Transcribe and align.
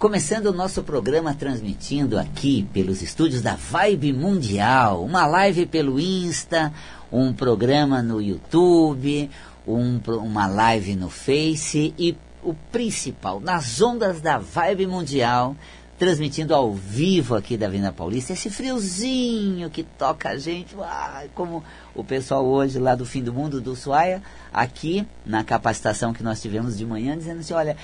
Começando 0.00 0.46
o 0.46 0.52
nosso 0.54 0.82
programa 0.82 1.34
transmitindo 1.34 2.18
aqui 2.18 2.66
pelos 2.72 3.02
estúdios 3.02 3.42
da 3.42 3.54
Vibe 3.54 4.14
Mundial, 4.14 5.04
uma 5.04 5.26
live 5.26 5.66
pelo 5.66 6.00
Insta, 6.00 6.72
um 7.12 7.34
programa 7.34 8.02
no 8.02 8.18
YouTube, 8.18 9.28
um, 9.68 10.00
uma 10.06 10.46
live 10.46 10.96
no 10.96 11.10
Face 11.10 11.92
e 11.98 12.16
o 12.42 12.54
principal, 12.72 13.40
nas 13.40 13.82
ondas 13.82 14.22
da 14.22 14.38
Vibe 14.38 14.86
Mundial, 14.86 15.54
transmitindo 16.00 16.54
ao 16.54 16.72
vivo 16.72 17.36
aqui 17.36 17.58
da 17.58 17.68
Vina 17.68 17.92
Paulista, 17.92 18.32
esse 18.32 18.48
friozinho 18.48 19.68
que 19.68 19.82
toca 19.82 20.30
a 20.30 20.38
gente, 20.38 20.74
ah, 20.80 21.24
como 21.34 21.62
o 21.94 22.02
pessoal 22.02 22.42
hoje 22.46 22.78
lá 22.78 22.94
do 22.94 23.04
fim 23.04 23.22
do 23.22 23.34
mundo, 23.34 23.60
do 23.60 23.76
Suaia, 23.76 24.22
aqui 24.50 25.06
na 25.26 25.44
capacitação 25.44 26.14
que 26.14 26.22
nós 26.22 26.40
tivemos 26.40 26.78
de 26.78 26.86
manhã, 26.86 27.18
dizendo 27.18 27.40
assim, 27.40 27.52
olha, 27.52 27.76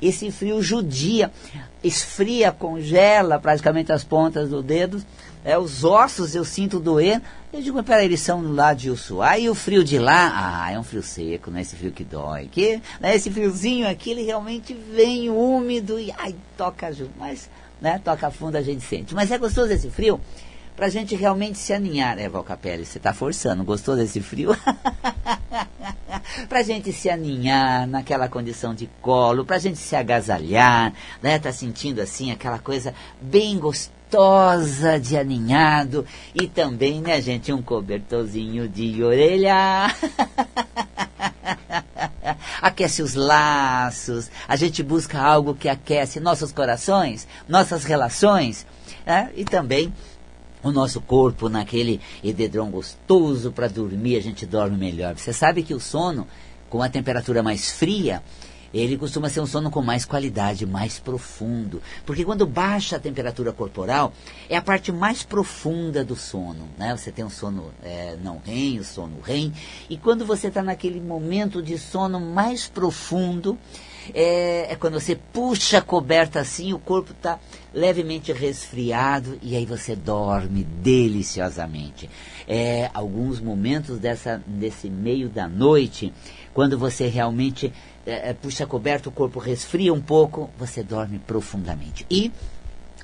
esse 0.00 0.30
frio 0.30 0.62
judia, 0.62 1.32
esfria, 1.82 2.52
congela 2.52 3.40
praticamente 3.40 3.90
as 3.90 4.04
pontas 4.04 4.48
do 4.48 4.62
dedo, 4.62 5.02
é, 5.44 5.58
os 5.58 5.82
ossos 5.82 6.32
eu 6.36 6.44
sinto 6.44 6.78
doer. 6.78 7.20
Eu 7.52 7.60
digo, 7.60 7.76
mas 7.76 7.86
peraí, 7.86 8.06
eles 8.06 8.20
são 8.20 8.40
lá 8.54 8.72
de 8.72 8.88
Ushuaia 8.88 9.42
e 9.42 9.50
o 9.50 9.54
frio 9.54 9.84
de 9.84 9.98
lá, 9.98 10.64
ah, 10.64 10.72
é 10.72 10.78
um 10.78 10.82
frio 10.82 11.02
seco, 11.02 11.50
não 11.50 11.58
é 11.58 11.62
esse 11.62 11.76
frio 11.76 11.92
que 11.92 12.04
dói. 12.04 12.48
Que, 12.50 12.80
né, 13.00 13.14
esse 13.14 13.30
friozinho 13.30 13.88
aqui, 13.88 14.12
ele 14.12 14.22
realmente 14.22 14.74
vem 14.74 15.28
úmido 15.28 15.98
e 15.98 16.12
ai, 16.16 16.34
toca 16.56 16.92
junto, 16.92 17.12
mas 17.18 17.50
né? 17.84 18.00
Toca 18.02 18.30
fundo, 18.30 18.56
a 18.56 18.62
gente 18.62 18.82
sente. 18.82 19.14
Mas 19.14 19.30
é 19.30 19.36
gostoso 19.36 19.70
esse 19.70 19.90
frio? 19.90 20.18
Pra 20.74 20.88
gente 20.88 21.14
realmente 21.14 21.58
se 21.58 21.72
aninhar, 21.72 22.16
né, 22.16 22.28
Valcapelli? 22.28 22.84
Você 22.84 22.98
tá 22.98 23.12
forçando, 23.12 23.62
gostou 23.62 23.94
desse 23.94 24.20
frio? 24.22 24.56
pra 26.48 26.62
gente 26.62 26.92
se 26.92 27.10
aninhar 27.10 27.86
naquela 27.86 28.26
condição 28.26 28.74
de 28.74 28.88
colo, 29.02 29.44
pra 29.44 29.58
gente 29.58 29.78
se 29.78 29.94
agasalhar, 29.94 30.92
né? 31.22 31.38
Tá 31.38 31.52
sentindo 31.52 32.00
assim 32.00 32.32
aquela 32.32 32.58
coisa 32.58 32.94
bem 33.20 33.58
gostosa 33.58 34.98
de 34.98 35.16
aninhado 35.16 36.06
e 36.34 36.48
também, 36.48 37.02
né, 37.02 37.20
gente, 37.20 37.52
um 37.52 37.62
cobertorzinho 37.62 38.66
de 38.66 39.04
orelha. 39.04 39.94
aquece 42.60 43.02
os 43.02 43.14
laços, 43.14 44.30
a 44.48 44.56
gente 44.56 44.82
busca 44.82 45.20
algo 45.20 45.54
que 45.54 45.68
aquece 45.68 46.20
nossos 46.20 46.52
corações, 46.52 47.26
nossas 47.48 47.84
relações, 47.84 48.66
né? 49.04 49.30
e 49.36 49.44
também 49.44 49.92
o 50.62 50.72
nosso 50.72 51.00
corpo 51.00 51.48
naquele 51.48 52.00
edredom 52.22 52.70
gostoso 52.70 53.52
para 53.52 53.68
dormir, 53.68 54.16
a 54.16 54.22
gente 54.22 54.46
dorme 54.46 54.78
melhor. 54.78 55.14
Você 55.14 55.32
sabe 55.32 55.62
que 55.62 55.74
o 55.74 55.80
sono, 55.80 56.26
com 56.70 56.82
a 56.82 56.88
temperatura 56.88 57.42
mais 57.42 57.70
fria, 57.70 58.22
ele 58.82 58.98
costuma 58.98 59.28
ser 59.28 59.40
um 59.40 59.46
sono 59.46 59.70
com 59.70 59.80
mais 59.80 60.04
qualidade, 60.04 60.66
mais 60.66 60.98
profundo. 60.98 61.80
Porque 62.04 62.24
quando 62.24 62.44
baixa 62.46 62.96
a 62.96 63.00
temperatura 63.00 63.52
corporal, 63.52 64.12
é 64.50 64.56
a 64.56 64.62
parte 64.62 64.90
mais 64.90 65.22
profunda 65.22 66.04
do 66.04 66.16
sono. 66.16 66.68
Né? 66.76 66.96
Você 66.96 67.12
tem 67.12 67.24
um 67.24 67.30
sono 67.30 67.72
é, 67.82 68.16
não 68.22 68.40
REM, 68.44 68.80
o 68.80 68.84
sono 68.84 69.20
REM. 69.22 69.52
E 69.88 69.96
quando 69.96 70.26
você 70.26 70.48
está 70.48 70.62
naquele 70.62 71.00
momento 71.00 71.62
de 71.62 71.78
sono 71.78 72.18
mais 72.18 72.66
profundo, 72.66 73.56
é, 74.12 74.72
é, 74.72 74.76
quando 74.76 75.00
você 75.00 75.14
puxa 75.14 75.78
a 75.78 75.82
coberta 75.82 76.40
assim, 76.40 76.72
o 76.72 76.78
corpo 76.78 77.12
está 77.12 77.38
levemente 77.72 78.32
resfriado 78.32 79.38
e 79.40 79.56
aí 79.56 79.64
você 79.64 79.94
dorme 79.96 80.64
deliciosamente. 80.64 82.10
É, 82.46 82.90
alguns 82.92 83.40
momentos 83.40 83.98
dessa, 83.98 84.42
desse 84.46 84.90
meio 84.90 85.28
da 85.28 85.48
noite, 85.48 86.12
quando 86.52 86.76
você 86.76 87.06
realmente 87.06 87.72
é, 88.06 88.30
é, 88.30 88.32
puxa 88.34 88.64
a 88.64 88.66
coberta, 88.66 89.08
o 89.08 89.12
corpo 89.12 89.38
resfria 89.38 89.92
um 89.92 90.00
pouco, 90.00 90.50
você 90.58 90.82
dorme 90.82 91.18
profundamente. 91.18 92.06
E 92.10 92.32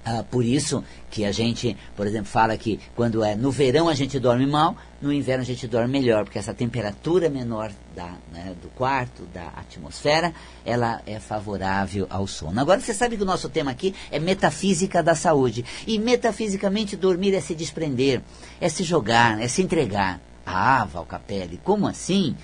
ah, 0.04 0.24
por 0.28 0.44
isso 0.44 0.82
que 1.10 1.26
a 1.26 1.32
gente, 1.32 1.76
por 1.94 2.06
exemplo, 2.06 2.26
fala 2.26 2.56
que 2.56 2.80
quando 2.96 3.22
é 3.22 3.34
no 3.34 3.50
verão 3.50 3.88
a 3.88 3.94
gente 3.94 4.18
dorme 4.18 4.46
mal, 4.46 4.74
no 5.00 5.12
inverno 5.12 5.42
a 5.42 5.46
gente 5.46 5.66
dorme 5.66 5.88
melhor, 5.88 6.24
porque 6.24 6.38
essa 6.38 6.54
temperatura 6.54 7.28
menor 7.28 7.70
da, 7.94 8.14
né, 8.32 8.54
do 8.62 8.68
quarto, 8.68 9.24
da 9.26 9.48
atmosfera, 9.48 10.32
ela 10.64 11.02
é 11.06 11.20
favorável 11.20 12.06
ao 12.08 12.26
sono. 12.26 12.58
Agora 12.58 12.80
você 12.80 12.94
sabe 12.94 13.16
que 13.16 13.22
o 13.22 13.26
nosso 13.26 13.50
tema 13.50 13.70
aqui 13.70 13.94
é 14.10 14.18
metafísica 14.18 15.02
da 15.02 15.14
saúde. 15.14 15.64
E 15.86 15.98
metafisicamente 15.98 16.96
dormir 16.96 17.34
é 17.34 17.40
se 17.40 17.54
desprender, 17.54 18.22
é 18.58 18.68
se 18.70 18.82
jogar, 18.82 19.40
é 19.40 19.48
se 19.48 19.60
entregar. 19.60 20.18
Ah, 20.46 20.84
Valcapelli, 20.86 21.60
como 21.62 21.86
assim? 21.86 22.34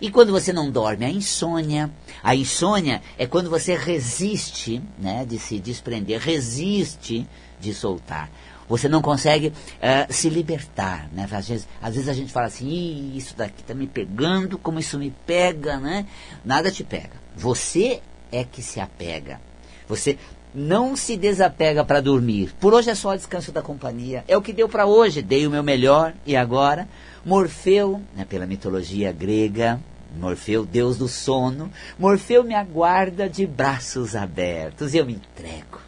E 0.00 0.10
quando 0.10 0.32
você 0.32 0.52
não 0.52 0.70
dorme, 0.70 1.04
a 1.04 1.10
insônia. 1.10 1.90
A 2.22 2.34
insônia 2.34 3.02
é 3.18 3.26
quando 3.26 3.50
você 3.50 3.76
resiste 3.76 4.80
né, 4.98 5.26
de 5.26 5.38
se 5.38 5.58
desprender, 5.58 6.18
resiste 6.18 7.26
de 7.60 7.74
soltar. 7.74 8.30
Você 8.66 8.88
não 8.88 9.02
consegue 9.02 9.48
uh, 9.48 10.12
se 10.12 10.30
libertar. 10.30 11.08
Né? 11.12 11.28
Às, 11.30 11.48
vezes, 11.48 11.68
às 11.82 11.94
vezes 11.94 12.08
a 12.08 12.14
gente 12.14 12.32
fala 12.32 12.46
assim, 12.46 13.12
isso 13.14 13.36
daqui 13.36 13.60
está 13.60 13.74
me 13.74 13.86
pegando, 13.86 14.56
como 14.56 14.78
isso 14.78 14.98
me 14.98 15.12
pega, 15.26 15.76
né? 15.76 16.06
Nada 16.44 16.70
te 16.70 16.84
pega. 16.84 17.20
Você 17.36 18.00
é 18.32 18.44
que 18.44 18.62
se 18.62 18.80
apega. 18.80 19.40
Você 19.88 20.16
não 20.54 20.96
se 20.96 21.16
desapega 21.16 21.84
para 21.84 22.00
dormir. 22.00 22.54
Por 22.60 22.72
hoje 22.72 22.90
é 22.90 22.94
só 22.94 23.14
descanso 23.14 23.52
da 23.52 23.60
companhia. 23.60 24.24
É 24.26 24.36
o 24.36 24.42
que 24.42 24.52
deu 24.52 24.68
para 24.68 24.86
hoje. 24.86 25.20
Dei 25.20 25.46
o 25.46 25.50
meu 25.50 25.62
melhor 25.62 26.14
e 26.24 26.36
agora 26.36 26.88
Morfeu, 27.24 28.00
né, 28.16 28.24
pela 28.24 28.46
mitologia 28.46 29.12
grega, 29.12 29.78
Morfeu, 30.18 30.64
deus 30.64 30.96
do 30.96 31.08
sono, 31.08 31.70
Morfeu 31.98 32.42
me 32.42 32.54
aguarda 32.54 33.28
de 33.28 33.46
braços 33.46 34.16
abertos. 34.16 34.94
Eu 34.94 35.06
me 35.06 35.14
entrego, 35.14 35.78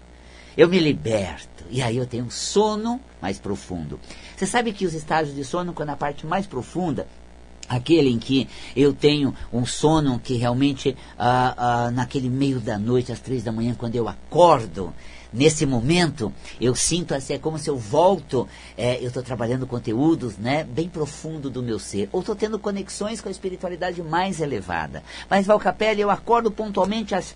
eu 0.56 0.68
me 0.68 0.78
liberto. 0.78 1.64
E 1.70 1.82
aí 1.82 1.96
eu 1.96 2.06
tenho 2.06 2.24
um 2.24 2.30
sono 2.30 3.00
mais 3.20 3.38
profundo. 3.38 3.98
Você 4.36 4.46
sabe 4.46 4.72
que 4.72 4.86
os 4.86 4.94
estágios 4.94 5.34
de 5.34 5.44
sono, 5.44 5.72
quando 5.72 5.90
a 5.90 5.96
parte 5.96 6.26
mais 6.26 6.46
profunda, 6.46 7.06
aquele 7.68 8.10
em 8.10 8.18
que 8.18 8.48
eu 8.76 8.92
tenho 8.92 9.34
um 9.52 9.64
sono 9.64 10.18
que 10.18 10.34
realmente, 10.34 10.96
ah, 11.18 11.54
ah, 11.56 11.90
naquele 11.90 12.28
meio 12.28 12.60
da 12.60 12.78
noite, 12.78 13.12
às 13.12 13.20
três 13.20 13.42
da 13.42 13.52
manhã, 13.52 13.74
quando 13.74 13.96
eu 13.96 14.08
acordo, 14.08 14.92
nesse 15.32 15.65
momento, 15.65 16.32
eu 16.60 16.75
sinto 16.75 17.15
assim, 17.15 17.34
é 17.34 17.38
como 17.38 17.59
se 17.59 17.70
eu 17.70 17.76
volto, 17.76 18.48
é, 18.76 18.98
eu 19.00 19.09
estou 19.09 19.22
trabalhando 19.22 19.66
conteúdos 19.66 20.37
né, 20.37 20.65
bem 20.65 20.88
profundo 20.88 21.48
do 21.48 21.62
meu 21.62 21.78
ser, 21.78 22.09
ou 22.12 22.20
estou 22.20 22.37
tendo 22.37 22.59
conexões 22.59 23.20
com 23.20 23.28
a 23.28 23.32
espiritualidade 23.32 24.03
mais 24.03 24.41
elevada. 24.41 25.03
Mas, 25.28 25.47
Valcapelli, 25.47 26.00
eu 26.00 26.10
acordo 26.10 26.50
pontualmente 26.50 27.15
às, 27.15 27.34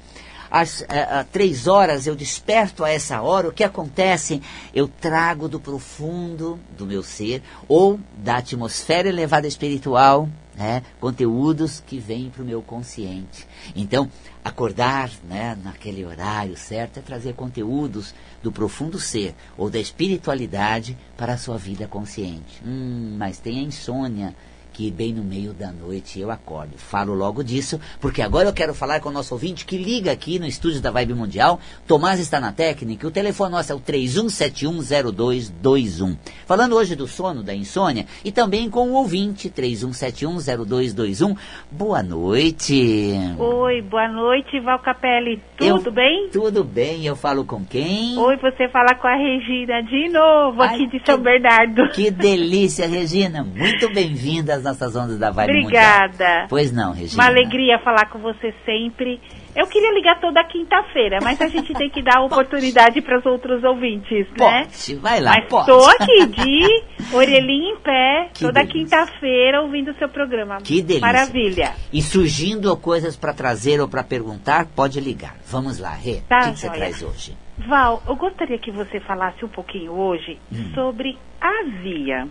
às 0.51 0.83
é, 0.83 1.25
três 1.33 1.67
horas, 1.67 2.07
eu 2.07 2.15
desperto 2.15 2.85
a 2.85 2.91
essa 2.91 3.21
hora, 3.23 3.49
o 3.49 3.53
que 3.53 3.65
acontece? 3.65 4.43
Eu 4.75 4.89
trago 4.89 5.49
do 5.49 5.59
profundo 5.59 6.59
do 6.77 6.87
meu 6.87 7.03
ser, 7.03 7.43
ou 7.69 7.99
da 8.19 8.37
atmosfera 8.37 9.09
elevada 9.09 9.47
espiritual, 9.47 10.29
né, 10.57 10.83
conteúdos 10.99 11.83
que 11.87 11.99
vêm 11.99 12.31
para 12.31 12.43
o 12.43 12.47
meu 12.47 12.63
consciente. 12.63 13.47
Então, 13.75 14.11
acordar 14.43 15.11
né, 15.29 15.57
naquele 15.63 16.05
horário 16.05 16.57
certo 16.57 16.99
é 16.99 17.03
trazer 17.03 17.35
conteúdos 17.35 18.15
do 18.43 18.51
profundo 18.51 18.99
ser 18.99 19.35
ou 19.57 19.69
da 19.69 19.79
espiritualidade 19.79 20.97
para 21.17 21.35
a 21.35 21.39
sua 21.39 21.59
vida 21.59 21.87
consciente. 21.87 22.63
Hum, 22.65 23.17
mas 23.19 23.39
tem 23.39 23.61
a 23.61 23.63
insônia 23.63 24.35
que 24.77 24.91
bem 24.91 25.11
no 25.11 25.25
meio 25.25 25.55
da 25.55 25.73
noite 25.73 26.21
eu 26.21 26.31
acordo. 26.31 26.77
Falo 26.77 27.15
logo 27.15 27.43
disso, 27.43 27.81
porque 27.99 28.21
agora 28.21 28.51
eu 28.51 28.53
quero 28.53 28.75
falar 28.75 29.01
com 29.01 29.09
o 29.09 29.13
nosso 29.13 29.33
ouvinte 29.33 29.65
que 29.65 29.79
liga 29.79 30.13
aqui 30.13 30.39
no 30.39 30.47
estúdio 30.47 30.83
da 30.83 30.91
Vibe 30.91 31.15
Mundial. 31.15 31.59
Tomás 31.87 32.21
está 32.21 32.39
na 32.39 32.53
técnica, 32.53 33.07
o 33.07 33.11
telefone 33.11 33.53
nosso 33.53 33.73
é 33.73 33.75
o 33.75 33.81
31710221. 33.81 36.19
Falando 36.45 36.77
hoje 36.77 36.95
do 36.95 37.09
sono, 37.09 37.43
da 37.43 37.55
insônia, 37.55 38.05
e 38.23 38.31
também 38.31 38.69
com 38.69 38.91
o 38.91 38.93
ouvinte 38.93 39.49
31710221. 39.49 41.35
Boa 41.71 42.03
noite. 42.03 43.15
Oi, 43.39 43.81
boa 43.81 44.09
noite, 44.09 44.61
Val 44.61 44.81
Capelli. 44.81 45.41
Tudo 45.57 45.89
eu, 45.89 45.93
bem? 45.93 46.29
Tudo 46.31 46.63
bem, 46.63 47.07
eu 47.07 47.17
falo 47.17 47.47
com 47.47 47.65
quem? 47.65 48.19
Oi, 48.19 48.37
você 48.37 48.69
fala 48.69 48.95
com 48.95 49.07
a 49.07 49.17
Regina 49.17 49.83
de 49.85 50.11
novo, 50.11 50.61
Ai, 50.61 50.75
aqui 50.75 50.87
de 50.87 51.01
São 51.07 51.17
Bernardo. 51.19 51.89
Que 51.93 52.11
delícia, 52.11 52.87
Regina. 52.87 53.43
Muito 53.43 53.91
bem-vinda 53.95 54.55
às 54.55 54.66
nossas 54.67 54.95
ondas 54.97 55.19
da 55.19 55.31
Vibe 55.31 55.61
Obrigada. 55.61 56.13
Mundial. 56.13 56.47
Pois 56.49 56.73
não, 56.73 56.93
Regina. 56.93 57.23
Uma 57.23 57.31
alegria 57.31 57.79
falar 57.79 58.11
com 58.11 58.19
você 58.19 58.53
sempre. 58.65 59.21
Eu 59.55 59.67
queria 59.69 59.91
ligar 59.95 60.21
toda 60.21 60.45
quinta-feira, 60.45 61.19
mas 61.23 61.41
a 61.41 61.47
gente 61.47 61.73
tem 61.73 61.89
que 61.89 62.03
dar 62.03 62.21
oportunidade 62.27 63.01
para 63.01 63.19
os 63.19 63.25
outros 63.25 63.65
ouvintes, 63.65 64.27
né? 64.39 64.67
Pode, 64.67 64.95
vai 64.97 65.21
lá, 65.21 65.31
mas 65.31 65.49
pode. 65.49 65.71
Estou 65.71 65.89
aqui 65.89 66.27
de 66.27 66.85
orelhinha 67.17 67.73
em 67.73 67.77
pé, 67.79 68.29
que 68.35 68.45
toda 68.45 68.67
quinta-feira 68.67 69.63
ouvindo 69.63 69.93
o 69.93 69.95
seu 69.95 70.09
programa. 70.09 70.59
Que 70.59 70.83
delícia. 70.83 71.01
Maravilha. 71.01 71.73
E 71.91 72.03
surgindo 72.03 72.77
coisas 72.77 73.17
para 73.17 73.33
trazer 73.33 73.81
ou 73.81 73.89
para 73.89 74.05
perguntar, 74.05 74.67
pode 74.67 75.01
ligar. 75.01 75.37
Vamos 75.47 75.79
lá, 75.79 75.95
Rê. 75.95 76.21
Tá, 76.29 76.39
o 76.39 76.43
que, 76.43 76.51
que 76.51 76.59
você 76.59 76.71
traz 76.71 77.03
hoje? 77.03 77.37
Val, 77.67 78.03
eu 78.07 78.17
gostaria 78.17 78.59
que 78.59 78.71
você 78.71 79.01
falasse 79.01 79.43
um 79.45 79.49
pouquinho 79.49 79.93
hoje 79.93 80.39
hum. 80.53 80.73
sobre 80.75 81.17
a 81.41 81.65
via. 81.83 82.29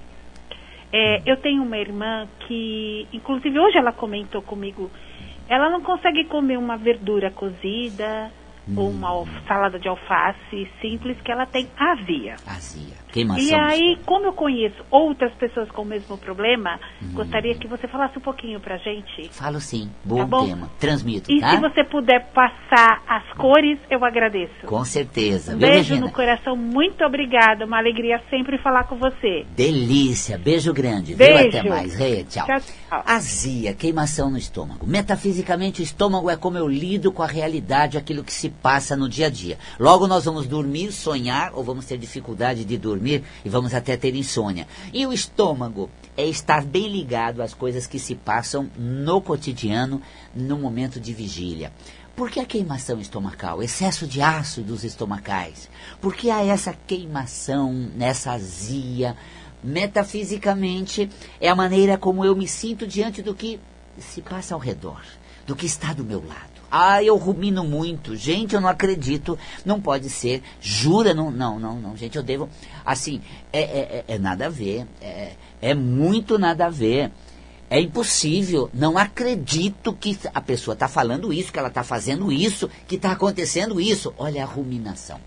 É, 0.91 1.21
eu 1.25 1.37
tenho 1.37 1.63
uma 1.63 1.77
irmã 1.77 2.27
que, 2.47 3.07
inclusive 3.11 3.59
hoje 3.59 3.77
ela 3.77 3.91
comentou 3.91 4.41
comigo, 4.41 4.91
ela 5.47 5.69
não 5.69 5.81
consegue 5.81 6.25
comer 6.25 6.57
uma 6.57 6.77
verdura 6.77 7.31
cozida, 7.31 8.31
hum. 8.67 8.89
uma 8.89 9.25
salada 9.47 9.79
de 9.79 9.87
alface 9.87 10.69
simples 10.81 11.17
que 11.21 11.31
ela 11.31 11.45
tem 11.45 11.67
azia. 11.77 12.35
Azia. 12.45 13.05
Queimação. 13.11 13.43
E 13.43 13.53
aí, 13.53 13.97
como 14.05 14.25
eu 14.25 14.33
conheço 14.33 14.75
outras 14.91 15.33
pessoas 15.35 15.69
com 15.71 15.83
o 15.83 15.85
mesmo 15.85 16.17
problema, 16.17 16.79
hum. 17.01 17.13
gostaria 17.13 17.55
que 17.55 17.67
você 17.67 17.87
falasse 17.87 18.17
um 18.17 18.21
pouquinho 18.21 18.59
pra 18.59 18.77
gente. 18.77 19.29
Falo 19.31 19.59
sim. 19.59 19.89
Bom, 20.03 20.27
tá 20.27 20.45
tema. 20.45 20.69
Transmito, 20.79 21.31
e 21.31 21.39
tá? 21.39 21.51
se 21.51 21.57
você 21.57 21.83
puder 21.83 22.25
passar 22.33 23.03
as 23.07 23.25
cores, 23.37 23.79
eu 23.89 24.03
agradeço. 24.03 24.65
Com 24.65 24.83
certeza. 24.83 25.55
Um 25.55 25.59
beijo 25.59 25.95
no 25.95 26.11
coração. 26.11 26.55
Muito 26.55 27.03
obrigada. 27.05 27.65
Uma 27.65 27.77
alegria 27.77 28.21
sempre 28.29 28.57
falar 28.57 28.83
com 28.85 28.97
você. 28.97 29.45
Delícia. 29.55 30.37
Beijo 30.37 30.73
grande. 30.73 31.15
Beijo. 31.15 31.49
Viu? 31.49 31.59
Até 31.59 31.69
mais. 31.69 31.95
Rê, 31.95 32.23
tchau. 32.23 32.45
Tchau, 32.45 32.59
tchau. 32.59 33.03
Azia, 33.05 33.73
queimação 33.73 34.29
no 34.29 34.37
estômago. 34.37 34.85
Metafisicamente, 34.85 35.81
o 35.81 35.83
estômago 35.83 36.29
é 36.29 36.35
como 36.35 36.57
eu 36.57 36.67
lido 36.67 37.11
com 37.11 37.23
a 37.23 37.27
realidade, 37.27 37.97
aquilo 37.97 38.23
que 38.23 38.33
se 38.33 38.49
passa 38.61 38.95
no 38.95 39.07
dia 39.07 39.27
a 39.27 39.29
dia. 39.29 39.57
Logo, 39.79 40.07
nós 40.07 40.25
vamos 40.25 40.47
dormir, 40.47 40.91
sonhar, 40.91 41.51
ou 41.53 41.63
vamos 41.63 41.85
ter 41.85 41.97
dificuldade 41.97 42.65
de 42.65 42.77
dormir 42.77 43.23
e 43.43 43.49
vamos 43.49 43.73
até 43.73 43.95
ter 43.95 44.15
insônia. 44.15 44.67
E 44.93 45.05
o 45.05 45.13
estômago 45.13 45.89
é 46.17 46.25
estar 46.25 46.63
bem 46.63 46.87
ligado 46.87 47.41
às 47.41 47.53
coisas 47.53 47.85
que 47.85 47.99
se 47.99 48.15
passam 48.15 48.69
no 48.77 49.21
cotidiano, 49.21 50.01
no 50.33 50.57
momento 50.57 50.99
de 50.99 51.13
vigília. 51.13 51.71
Por 52.15 52.31
que 52.31 52.39
a 52.39 52.45
queimação 52.45 52.99
estomacal? 52.99 53.61
Excesso 53.61 54.07
de 54.07 54.21
ácidos 54.21 54.85
estomacais. 54.85 55.69
Por 55.99 56.15
que 56.15 56.31
há 56.31 56.43
essa 56.45 56.73
queimação, 56.87 57.91
essa 57.99 58.31
azia? 58.31 59.17
Metafisicamente, 59.61 61.09
é 61.41 61.49
a 61.49 61.55
maneira 61.55 61.97
como 61.97 62.23
eu 62.23 62.35
me 62.35 62.47
sinto 62.47 62.87
diante 62.87 63.21
do 63.21 63.35
que 63.35 63.59
se 63.99 64.21
passa 64.21 64.53
ao 64.53 64.59
redor, 64.59 65.01
do 65.45 65.55
que 65.55 65.65
está 65.65 65.91
do 65.91 66.05
meu 66.05 66.25
lado. 66.25 66.54
Ah, 66.77 67.01
eu 67.01 67.15
rumino 67.15 67.63
muito. 67.63 68.17
Gente, 68.17 68.53
eu 68.53 68.59
não 68.59 68.67
acredito. 68.67 69.39
Não 69.63 69.79
pode 69.79 70.09
ser. 70.09 70.43
Jura? 70.59 71.13
Não, 71.13 71.31
não, 71.31 71.57
não, 71.57 71.79
não. 71.79 71.95
Gente, 71.95 72.17
eu 72.17 72.23
devo. 72.23 72.49
Assim, 72.85 73.21
é, 73.53 73.61
é, 73.61 73.79
é, 74.09 74.15
é 74.15 74.19
nada 74.19 74.47
a 74.47 74.49
ver. 74.49 74.85
É, 75.01 75.31
é 75.61 75.73
muito 75.73 76.37
nada 76.37 76.65
a 76.65 76.69
ver. 76.69 77.13
É 77.69 77.79
impossível. 77.79 78.69
Não 78.73 78.97
acredito 78.97 79.93
que 79.93 80.19
a 80.33 80.41
pessoa 80.41 80.73
está 80.73 80.89
falando 80.89 81.31
isso, 81.31 81.49
que 81.49 81.59
ela 81.59 81.69
está 81.69 81.81
fazendo 81.81 82.29
isso, 82.29 82.69
que 82.85 82.95
está 82.95 83.13
acontecendo 83.13 83.79
isso. 83.79 84.13
Olha 84.17 84.43
a 84.43 84.45
ruminação. 84.45 85.21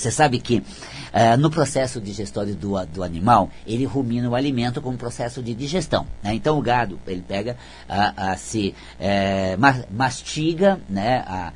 Você 0.00 0.10
sabe 0.10 0.40
que 0.40 0.56
uh, 0.58 1.36
no 1.38 1.50
processo 1.50 2.00
digestório 2.00 2.54
do, 2.54 2.82
do 2.86 3.02
animal, 3.02 3.50
ele 3.66 3.84
rumina 3.84 4.30
o 4.30 4.34
alimento 4.34 4.80
com 4.80 4.90
um 4.90 4.96
processo 4.96 5.42
de 5.42 5.54
digestão. 5.54 6.06
Né? 6.22 6.34
Então 6.34 6.58
o 6.58 6.62
gado, 6.62 6.98
ele 7.06 7.22
pega, 7.26 7.54
uh, 7.88 8.32
uh, 8.32 8.38
se 8.38 8.74
eh, 8.98 9.58
mastiga 9.90 10.80
né, 10.88 11.52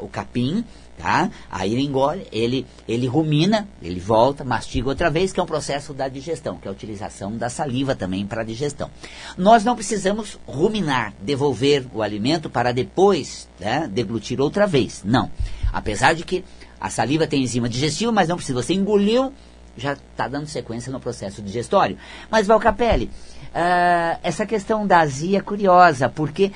o 0.00 0.08
capim, 0.08 0.64
tá? 0.96 1.30
Aí 1.50 1.72
ele 1.72 1.82
engole, 1.82 2.26
ele, 2.32 2.66
ele 2.88 3.06
rumina, 3.06 3.68
ele 3.82 4.00
volta, 4.00 4.44
mastiga 4.44 4.88
outra 4.88 5.10
vez, 5.10 5.32
que 5.32 5.40
é 5.40 5.42
um 5.42 5.46
processo 5.46 5.92
da 5.92 6.08
digestão, 6.08 6.56
que 6.56 6.66
é 6.66 6.70
a 6.70 6.72
utilização 6.72 7.36
da 7.36 7.50
saliva 7.50 7.94
também 7.94 8.26
para 8.26 8.40
a 8.40 8.44
digestão. 8.44 8.90
Nós 9.36 9.62
não 9.62 9.74
precisamos 9.74 10.38
ruminar, 10.46 11.12
devolver 11.20 11.86
o 11.92 12.02
alimento 12.02 12.48
para 12.48 12.72
depois 12.72 13.48
né, 13.60 13.88
deglutir 13.92 14.40
outra 14.40 14.66
vez. 14.66 15.02
Não. 15.04 15.30
Apesar 15.72 16.14
de 16.14 16.24
que 16.24 16.44
a 16.84 16.90
saliva 16.90 17.26
tem 17.26 17.42
enzima 17.42 17.66
digestiva, 17.66 18.12
mas 18.12 18.28
não 18.28 18.36
precisa. 18.36 18.62
Você 18.62 18.74
engoliu, 18.74 19.32
já 19.74 19.94
está 19.94 20.28
dando 20.28 20.46
sequência 20.46 20.92
no 20.92 21.00
processo 21.00 21.40
digestório. 21.40 21.96
Mas, 22.30 22.46
Valcapelli, 22.46 23.06
uh, 23.06 24.18
essa 24.22 24.44
questão 24.44 24.86
da 24.86 24.98
azia 24.98 25.38
é 25.38 25.40
curiosa, 25.40 26.10
porque 26.10 26.52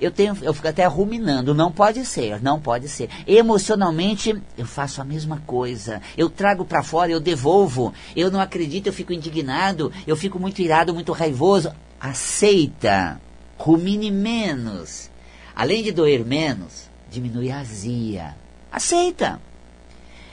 eu 0.00 0.10
tenho, 0.10 0.36
eu 0.42 0.52
fico 0.52 0.66
até 0.66 0.84
ruminando, 0.84 1.54
não 1.54 1.70
pode 1.70 2.04
ser, 2.04 2.42
não 2.42 2.60
pode 2.60 2.88
ser. 2.88 3.08
Emocionalmente, 3.24 4.42
eu 4.56 4.66
faço 4.66 5.00
a 5.00 5.04
mesma 5.04 5.40
coisa. 5.46 6.02
Eu 6.16 6.28
trago 6.28 6.64
para 6.64 6.82
fora, 6.82 7.12
eu 7.12 7.20
devolvo. 7.20 7.94
Eu 8.16 8.32
não 8.32 8.40
acredito, 8.40 8.88
eu 8.88 8.92
fico 8.92 9.12
indignado, 9.12 9.92
eu 10.08 10.16
fico 10.16 10.40
muito 10.40 10.60
irado, 10.60 10.92
muito 10.92 11.12
raivoso. 11.12 11.72
Aceita, 12.00 13.20
rumine 13.56 14.10
menos. 14.10 15.08
Além 15.54 15.84
de 15.84 15.92
doer 15.92 16.24
menos, 16.24 16.90
diminui 17.08 17.52
a 17.52 17.60
azia. 17.60 18.34
Aceita. 18.72 19.40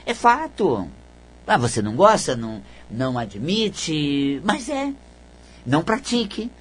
É 0.05 0.13
fato. 0.13 0.87
Ah, 1.47 1.57
você 1.57 1.81
não 1.81 1.95
gosta, 1.95 2.35
não, 2.35 2.61
não 2.89 3.17
admite, 3.17 4.41
mas 4.43 4.69
é. 4.69 4.93
Não 5.65 5.83
pratique, 5.83 6.51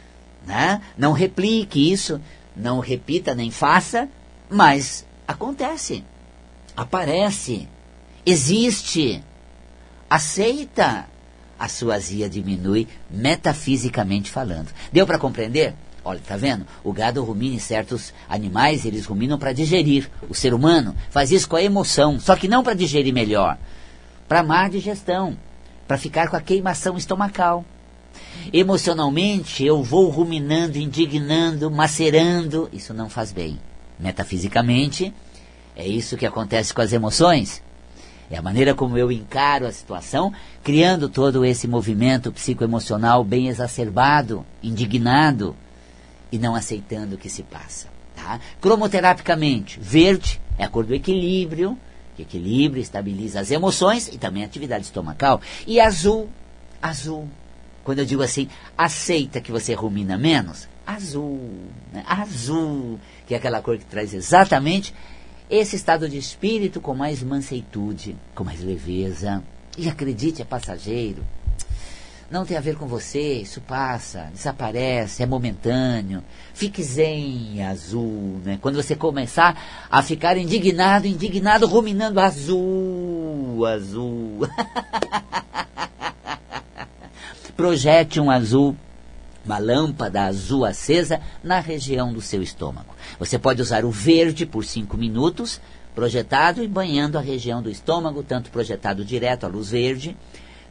né? 0.47 0.81
Não 0.97 1.13
replique 1.13 1.93
isso, 1.93 2.21
não 2.57 2.81
repita 2.81 3.35
nem 3.35 3.51
faça, 3.51 4.09
mas 4.51 5.07
acontece. 5.27 6.05
Aparece, 6.77 7.69
existe. 8.25 9.23
Aceita. 10.09 11.07
A 11.57 11.69
sua 11.69 11.95
azia 11.95 12.29
diminui 12.29 12.89
metafisicamente 13.09 14.31
falando. 14.31 14.69
Deu 14.93 15.07
para 15.07 15.19
compreender? 15.19 15.75
Olha, 16.05 16.21
tá 16.27 16.37
vendo? 16.37 16.67
O 16.83 16.93
gado 16.93 17.25
rumina 17.25 17.57
em 17.57 17.59
certos 17.59 18.13
animais, 18.29 18.85
eles 18.85 19.07
ruminam 19.07 19.39
para 19.39 19.55
digerir. 19.55 20.11
O 20.29 20.35
ser 20.35 20.53
humano 20.53 20.95
faz 21.11 21.33
isso 21.33 21.49
com 21.49 21.57
a 21.57 21.63
emoção, 21.63 22.21
só 22.21 22.37
que 22.37 22.47
não 22.47 22.63
para 22.63 22.75
digerir 22.75 23.13
melhor, 23.13 23.57
para 24.29 24.43
má 24.43 24.69
digestão, 24.69 25.37
para 25.89 25.97
ficar 25.97 26.29
com 26.29 26.37
a 26.37 26.43
queimação 26.43 26.99
estomacal. 26.99 27.65
Emocionalmente, 28.53 29.65
eu 29.65 29.83
vou 29.83 30.11
ruminando, 30.11 30.77
indignando, 30.77 31.71
macerando. 31.71 32.69
Isso 32.73 32.93
não 32.93 33.09
faz 33.09 33.33
bem. 33.33 33.59
Metafisicamente, 33.99 35.13
é 35.75 35.87
isso 35.87 36.17
que 36.17 36.27
acontece 36.27 36.75
com 36.75 36.83
as 36.83 36.93
emoções. 36.93 37.63
É 38.31 38.37
a 38.37 38.43
maneira 38.43 38.75
como 38.75 38.97
eu 38.99 39.13
encaro 39.13 39.67
a 39.67 39.73
situação, 39.73 40.33
criando 40.63 41.09
todo 41.09 41.45
esse 41.45 41.69
movimento 41.69 42.33
psicoemocional 42.33 43.23
bem 43.23 43.49
exacerbado, 43.49 44.45
indignado, 44.63 45.55
e 46.35 46.39
não 46.39 46.57
aceitando 46.57 47.15
o 47.15 47.19
que 47.19 47.31
se 47.31 47.45
passa. 47.45 47.87
Tá? 48.17 48.41
Cromoterapicamente, 48.61 49.79
verde 49.79 50.41
é 50.59 50.65
a 50.65 50.69
cor 50.69 50.85
do 50.85 50.93
equilíbrio, 50.93 51.79
que 52.17 52.23
equilibra, 52.23 52.81
estabiliza 52.81 53.39
as 53.39 53.53
emoções 53.53 54.09
e 54.09 54.19
também 54.19 54.43
a 54.43 54.47
atividade 54.47 54.85
estomacal. 54.85 55.41
E 55.65 55.79
azul, 55.79 56.29
azul, 56.83 57.29
quando 57.85 58.01
eu 58.01 58.05
digo 58.05 58.21
assim, 58.21 58.49
aceita 58.77 59.41
que 59.41 59.53
você 59.53 59.75
rumina 59.75 60.19
menos, 60.19 60.69
azul, 60.85 61.39
né? 61.93 62.03
azul, 62.05 62.99
que 63.29 63.35
é 63.35 63.37
aquela 63.37 63.63
cor 63.63 63.79
que 63.79 63.85
traz 63.85 64.13
exatamente 64.13 64.93
esse 65.49 65.77
estado 65.77 66.09
de 66.09 66.19
espírito 66.19 66.81
com 66.81 66.97
mais 66.97 67.23
manseitude, 67.23 68.17
com 68.35 68.43
mais 68.43 68.61
leveza. 68.61 69.41
E 69.79 69.89
acredite, 69.89 70.43
é 70.43 70.45
passageiro 70.45 71.25
não 72.35 72.45
tem 72.45 72.57
a 72.57 72.61
ver 72.61 72.75
com 72.75 72.89
você, 72.89 73.35
isso 73.35 73.61
passa, 73.61 74.29
desaparece, 74.35 75.23
é 75.23 75.27
momentâneo. 75.27 76.21
Fique 76.53 76.83
zen, 76.83 77.63
azul, 77.63 78.41
né? 78.45 78.59
Quando 78.61 78.75
você 78.75 78.97
começar 78.97 79.57
a 79.89 80.03
ficar 80.03 80.37
indignado, 80.37 81.07
indignado, 81.07 81.65
ruminando 81.65 82.19
azul, 82.19 83.65
azul. 83.65 84.41
Projete 87.57 88.19
um 88.19 88.29
azul 88.29 88.77
uma 89.45 89.59
lâmpada 89.59 90.25
azul 90.25 90.65
acesa 90.65 91.21
na 91.43 91.61
região 91.61 92.13
do 92.13 92.21
seu 92.21 92.43
estômago. 92.43 92.97
Você 93.17 93.39
pode 93.39 93.63
usar 93.63 93.85
o 93.85 93.91
verde 93.93 94.45
por 94.45 94.65
5 94.65 94.97
minutos, 94.97 95.61
projetado 95.95 96.65
e 96.65 96.67
banhando 96.67 97.17
a 97.17 97.21
região 97.21 97.63
do 97.63 97.71
estômago, 97.71 98.25
tanto 98.25 98.51
projetado 98.51 99.05
direto 99.05 99.45
à 99.45 99.49
luz 99.49 99.71
verde, 99.71 100.17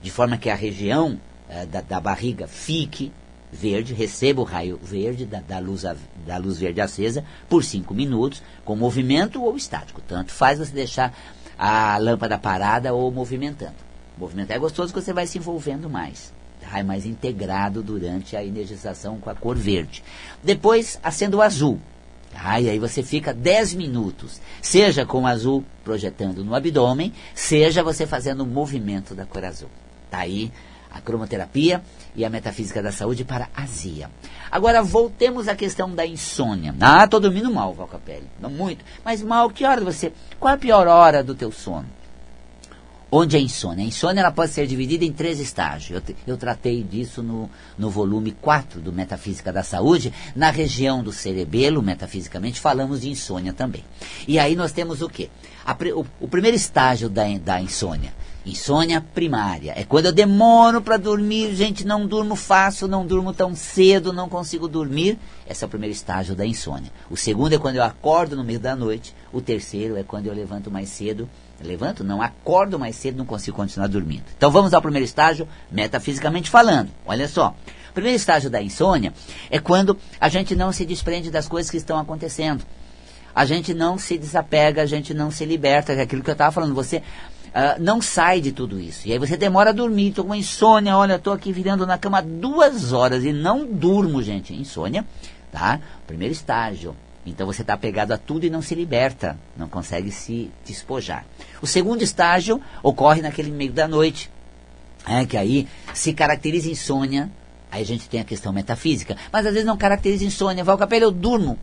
de 0.02 0.12
forma 0.12 0.38
que 0.38 0.50
a 0.50 0.56
região 0.56 1.20
da, 1.70 1.82
da, 1.82 2.00
barriga 2.00 2.48
fique 2.48 3.12
verde, 3.52 3.94
receba 3.94 4.42
o 4.42 4.44
raio 4.44 4.80
verde 4.82 5.26
da, 5.26 5.40
da, 5.40 5.60
luz, 5.60 5.84
da 6.26 6.38
luz 6.38 6.58
verde 6.58 6.82
acesa 6.82 7.24
por 7.48 7.64
5 7.64 7.94
minutos, 7.94 8.42
com 8.66 8.76
movimento 8.76 9.44
ou 9.44 9.56
estático. 9.56 10.02
Tanto 10.02 10.32
faz 10.32 10.60
você 10.60 10.72
deixar 10.72 11.16
a 11.58 11.98
lâmpada 11.98 12.38
parada 12.38 12.94
ou 12.94 13.12
movimentando. 13.12 13.76
Movimentar 14.18 14.58
é 14.58 14.60
gostoso 14.60 14.94
que 14.94 15.02
você 15.02 15.14
vai 15.14 15.28
se 15.28 15.38
envolvendo 15.38 15.90
mais. 15.90 16.34
É 16.74 16.82
mais 16.82 17.06
integrado 17.06 17.84
durante 17.84 18.36
a 18.36 18.44
energização 18.44 19.20
com 19.20 19.30
a 19.30 19.36
cor 19.36 19.56
verde. 19.56 20.04
Depois, 20.42 21.00
acenda 21.04 21.38
o 21.38 21.42
azul. 21.42 21.80
E 22.34 22.70
aí 22.70 22.80
você 22.80 23.04
fica 23.04 23.32
10 23.32 23.76
minutos, 23.76 24.42
seja 24.60 25.06
com 25.06 25.22
o 25.22 25.28
azul 25.28 25.64
projetando 25.84 26.44
no 26.44 26.56
abdômen, 26.56 27.14
seja 27.36 27.84
você 27.84 28.08
fazendo 28.08 28.42
o 28.42 28.48
movimento 28.48 29.14
da 29.14 29.24
cor 29.24 29.46
azul. 29.46 29.70
Tá 30.10 30.20
aí 30.20 30.52
a 30.94 31.02
cromoterapia 31.02 31.82
e 32.16 32.24
a 32.24 32.30
metafísica 32.30 32.82
da 32.82 32.92
saúde 32.92 33.26
para 33.26 33.50
azia. 33.56 34.10
Agora 34.52 34.84
voltemos 34.84 35.48
à 35.48 35.56
questão 35.56 35.94
da 35.94 36.06
insônia. 36.06 36.76
Ah, 36.80 37.08
tô 37.08 37.20
dormindo 37.20 37.52
mal, 37.52 37.74
Valcapelli. 37.74 38.30
Não 38.40 38.50
muito. 38.50 38.86
Mas 39.04 39.22
mal, 39.22 39.50
que 39.50 39.66
hora 39.66 39.82
você. 39.82 40.14
Qual 40.40 40.52
é 40.52 40.56
a 40.56 40.60
pior 40.60 40.88
hora 40.88 41.24
do 41.24 41.34
teu 41.34 41.52
sono? 41.52 41.88
onde 43.16 43.38
é 43.38 43.40
insônia? 43.40 43.86
A 43.86 43.88
insônia 43.88 44.22
ela 44.22 44.32
pode 44.32 44.52
ser 44.52 44.66
dividida 44.66 45.06
em 45.06 45.12
três 45.12 45.40
estágios. 45.40 46.02
Eu, 46.10 46.16
eu 46.26 46.36
tratei 46.36 46.84
disso 46.84 47.22
no, 47.22 47.50
no 47.78 47.90
volume 47.90 48.32
4 48.32 48.82
do 48.82 48.92
Metafísica 48.92 49.54
da 49.54 49.62
Saúde. 49.62 50.12
Na 50.36 50.50
região 50.50 51.04
do 51.04 51.12
cerebelo, 51.12 51.84
metafisicamente, 51.84 52.60
falamos 52.60 53.02
de 53.02 53.12
insônia 53.12 53.54
também. 53.54 53.86
E 54.28 54.40
aí 54.40 54.56
nós 54.56 54.72
temos 54.72 55.04
o 55.04 55.10
quê? 55.10 55.30
A, 55.64 55.78
o, 55.96 56.06
o, 56.22 56.28
primeiro 56.28 56.58
estágio 56.58 57.08
da, 57.08 57.24
da 57.38 57.62
insônia. 57.62 58.12
Insônia 58.46 59.00
primária. 59.00 59.74
É 59.76 59.84
quando 59.84 60.08
eu 60.08 60.12
demoro 60.12 60.82
para 60.82 60.98
dormir, 60.98 61.56
gente, 61.56 61.86
não 61.86 62.06
durmo 62.06 62.36
fácil, 62.36 62.88
não 62.88 63.06
durmo 63.06 63.34
tão 63.34 63.56
cedo, 63.56 64.12
não 64.12 64.28
consigo 64.28 64.68
dormir. 64.68 65.18
Esse 65.50 65.64
é 65.64 65.68
o 65.68 65.70
primeiro 65.70 65.94
estágio 65.94 66.36
da 66.36 66.46
insônia. 66.46 66.92
O 67.10 67.16
segundo 67.16 67.54
é 67.54 67.58
quando 67.58 67.78
eu 67.78 67.84
acordo 67.84 68.36
no 68.36 68.44
meio 68.44 68.60
da 68.60 68.76
noite. 68.76 69.16
O 69.32 69.42
terceiro 69.42 69.96
é 69.96 70.04
quando 70.04 70.28
eu 70.28 70.34
levanto 70.34 70.70
mais 70.70 70.90
cedo 70.90 71.30
levanto, 71.64 72.04
não 72.04 72.22
acordo 72.22 72.78
mais 72.78 72.96
cedo, 72.96 73.18
não 73.18 73.26
consigo 73.26 73.56
continuar 73.56 73.88
dormindo. 73.88 74.24
Então 74.38 74.52
vamos 74.52 74.74
ao 74.74 74.82
primeiro 74.82 75.06
estágio, 75.06 75.48
metafisicamente 75.72 76.50
falando. 76.50 76.90
Olha 77.06 77.28
só. 77.28 77.56
O 77.90 77.94
primeiro 77.94 78.16
estágio 78.16 78.50
da 78.50 78.62
insônia 78.62 79.14
é 79.50 79.60
quando 79.60 79.98
a 80.20 80.28
gente 80.30 80.56
não 80.56 80.72
se 80.72 80.86
desprende 80.86 81.30
das 81.30 81.48
coisas 81.48 81.70
que 81.70 81.78
estão 81.78 81.98
acontecendo. 81.98 82.64
A 83.36 83.46
gente 83.46 83.74
não 83.74 83.98
se 83.98 84.16
desapega, 84.18 84.84
a 84.84 84.86
gente 84.86 85.12
não 85.12 85.32
se 85.32 85.44
liberta, 85.44 85.94
é 85.94 86.02
aquilo 86.02 86.22
que 86.22 86.30
eu 86.30 86.34
estava 86.34 86.52
falando. 86.52 86.76
Você 86.76 87.02
Uh, 87.50 87.80
não 87.80 88.02
sai 88.02 88.42
de 88.42 88.52
tudo 88.52 88.80
isso. 88.80 89.08
E 89.08 89.12
aí 89.12 89.20
você 89.20 89.38
demora 89.38 89.70
a 89.70 89.74
dormir, 89.74 90.10
estou 90.10 90.26
com 90.26 90.34
insônia, 90.34 90.98
olha, 90.98 91.16
estou 91.16 91.34
aqui 91.34 91.52
virando 91.52 91.86
na 91.86 91.98
cama 91.98 92.22
duas 92.22 92.94
horas 92.94 93.24
e 93.24 93.32
não 93.32 93.66
durmo, 93.66 94.24
gente. 94.24 94.54
Insônia, 94.54 95.06
tá? 95.52 95.80
Primeiro 96.08 96.34
estágio. 96.34 96.96
Então 97.26 97.46
você 97.46 97.62
está 97.62 97.78
pegado 97.78 98.14
a 98.14 98.18
tudo 98.18 98.46
e 98.46 98.50
não 98.50 98.62
se 98.62 98.76
liberta, 98.76 99.38
não 99.56 99.70
consegue 99.70 100.12
se 100.12 100.52
despojar. 100.66 101.26
O 101.62 101.68
segundo 101.68 102.02
estágio 102.02 102.62
ocorre 102.82 103.22
naquele 103.22 103.52
meio 103.52 103.72
da 103.72 103.88
noite, 103.88 104.30
é, 105.08 105.26
que 105.26 105.38
aí 105.38 105.68
se 105.94 106.12
caracteriza 106.12 106.70
insônia, 106.70 107.32
aí 107.72 107.82
a 107.82 107.86
gente 107.86 108.10
tem 108.10 108.20
a 108.20 108.26
questão 108.26 108.52
metafísica, 108.52 109.16
mas 109.32 109.46
às 109.46 109.54
vezes 109.54 109.66
não 109.66 109.78
caracteriza 109.78 110.26
insônia, 110.26 110.64
vai 110.64 110.74
ao 110.74 110.78
capelo, 110.78 111.06
eu 111.06 111.12
durmo 111.12 111.58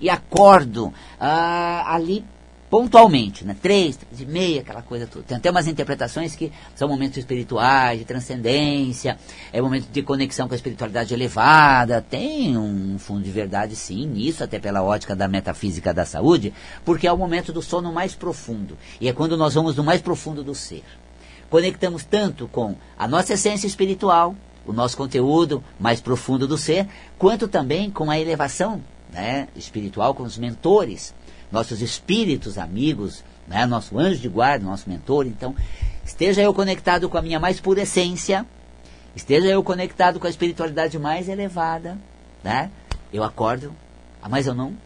e 0.00 0.08
acordo 0.08 0.92
ah, 1.20 1.94
ali 1.94 2.24
pontualmente, 2.70 3.44
né? 3.44 3.56
Três, 3.60 3.96
três 3.96 4.20
e 4.20 4.24
meia, 4.24 4.60
aquela 4.60 4.80
coisa 4.80 5.04
toda. 5.04 5.24
Tem 5.24 5.36
até 5.36 5.50
umas 5.50 5.66
interpretações 5.66 6.36
que 6.36 6.52
são 6.76 6.88
momentos 6.88 7.18
espirituais, 7.18 7.98
de 7.98 8.04
transcendência, 8.04 9.18
é 9.52 9.60
momento 9.60 9.88
de 9.90 10.02
conexão 10.02 10.46
com 10.46 10.54
a 10.54 10.56
espiritualidade 10.56 11.12
elevada. 11.12 12.00
Tem 12.00 12.56
um 12.56 12.96
fundo 12.98 13.22
de 13.22 13.30
verdade, 13.30 13.74
sim, 13.74 14.06
nisso, 14.06 14.44
até 14.44 14.60
pela 14.60 14.82
ótica 14.82 15.16
da 15.16 15.26
metafísica 15.26 15.92
da 15.92 16.06
saúde, 16.06 16.54
porque 16.84 17.08
é 17.08 17.12
o 17.12 17.18
momento 17.18 17.52
do 17.52 17.60
sono 17.60 17.92
mais 17.92 18.14
profundo. 18.14 18.78
E 19.00 19.08
é 19.08 19.12
quando 19.12 19.36
nós 19.36 19.54
vamos 19.54 19.74
no 19.74 19.82
mais 19.82 20.00
profundo 20.00 20.44
do 20.44 20.54
ser. 20.54 20.84
Conectamos 21.50 22.04
tanto 22.04 22.46
com 22.46 22.76
a 22.96 23.08
nossa 23.08 23.34
essência 23.34 23.66
espiritual, 23.66 24.36
o 24.64 24.72
nosso 24.72 24.96
conteúdo 24.96 25.64
mais 25.80 26.00
profundo 26.00 26.46
do 26.46 26.56
ser, 26.56 26.86
quanto 27.18 27.48
também 27.48 27.90
com 27.90 28.08
a 28.08 28.20
elevação 28.20 28.80
né, 29.12 29.48
espiritual, 29.56 30.14
com 30.14 30.22
os 30.22 30.38
mentores 30.38 31.12
nossos 31.50 31.82
espíritos 31.82 32.58
amigos, 32.58 33.24
né, 33.46 33.66
nosso 33.66 33.98
anjo 33.98 34.20
de 34.20 34.28
guarda, 34.28 34.64
nosso 34.64 34.88
mentor. 34.88 35.26
Então, 35.26 35.54
esteja 36.04 36.42
eu 36.42 36.54
conectado 36.54 37.08
com 37.08 37.18
a 37.18 37.22
minha 37.22 37.40
mais 37.40 37.60
pura 37.60 37.82
essência, 37.82 38.46
esteja 39.14 39.48
eu 39.48 39.62
conectado 39.62 40.20
com 40.20 40.26
a 40.26 40.30
espiritualidade 40.30 40.98
mais 40.98 41.28
elevada, 41.28 41.98
né? 42.42 42.70
Eu 43.12 43.24
acordo, 43.24 43.74
ah, 44.22 44.28
mas 44.28 44.46
eu 44.46 44.54
não, 44.54 44.76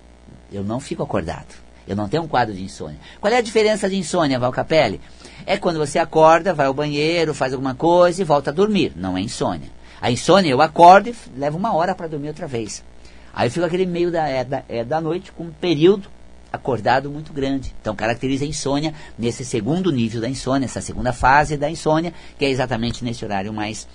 eu 0.50 0.64
não 0.64 0.80
fico 0.80 1.02
acordado. 1.02 1.62
Eu 1.86 1.94
não 1.94 2.08
tenho 2.08 2.22
um 2.22 2.28
quadro 2.28 2.54
de 2.54 2.62
insônia. 2.62 2.98
Qual 3.20 3.30
é 3.30 3.36
a 3.36 3.42
diferença 3.42 3.90
de 3.90 3.96
insônia, 3.96 4.38
Val 4.38 4.50
Capelli? 4.50 5.00
É 5.44 5.58
quando 5.58 5.78
você 5.78 5.98
acorda, 5.98 6.54
vai 6.54 6.66
ao 6.66 6.72
banheiro, 6.72 7.34
faz 7.34 7.52
alguma 7.52 7.74
coisa 7.74 8.22
e 8.22 8.24
volta 8.24 8.50
a 8.50 8.54
dormir. 8.54 8.92
Não 8.96 9.18
é 9.18 9.20
insônia. 9.20 9.68
A 10.00 10.10
insônia, 10.10 10.50
eu 10.50 10.62
acordo 10.62 11.10
e 11.10 11.16
levo 11.36 11.58
uma 11.58 11.74
hora 11.74 11.94
para 11.94 12.06
dormir 12.06 12.28
outra 12.28 12.46
vez. 12.46 12.82
Aí 13.34 13.48
eu 13.48 13.50
fico 13.50 13.66
aquele 13.66 13.84
meio 13.84 14.10
da, 14.10 14.26
é, 14.26 14.44
da, 14.44 14.62
é 14.66 14.82
da 14.82 15.00
noite 15.00 15.30
com 15.30 15.44
um 15.44 15.50
período 15.50 16.08
acordado 16.54 17.10
muito 17.10 17.32
grande. 17.32 17.74
Então 17.80 17.94
caracteriza 17.94 18.44
a 18.44 18.48
insônia 18.48 18.94
nesse 19.18 19.44
segundo 19.44 19.90
nível 19.90 20.20
da 20.20 20.28
insônia, 20.28 20.66
essa 20.66 20.80
segunda 20.80 21.12
fase 21.12 21.56
da 21.56 21.70
insônia, 21.70 22.12
que 22.38 22.44
é 22.44 22.50
exatamente 22.50 23.04
nesse 23.04 23.24
horário 23.24 23.52
mais 23.52 23.88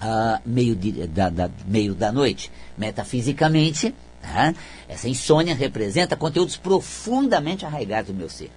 uh, 0.00 0.40
meio, 0.44 0.74
de, 0.76 1.06
da, 1.06 1.28
da, 1.28 1.50
meio 1.66 1.94
da 1.94 2.12
noite. 2.12 2.50
Metafisicamente, 2.76 3.88
uh, 3.88 4.54
essa 4.88 5.08
insônia 5.08 5.54
representa 5.54 6.16
conteúdos 6.16 6.56
profundamente 6.56 7.64
arraigados 7.64 8.12
do 8.12 8.16
meu 8.16 8.28
ser 8.28 8.50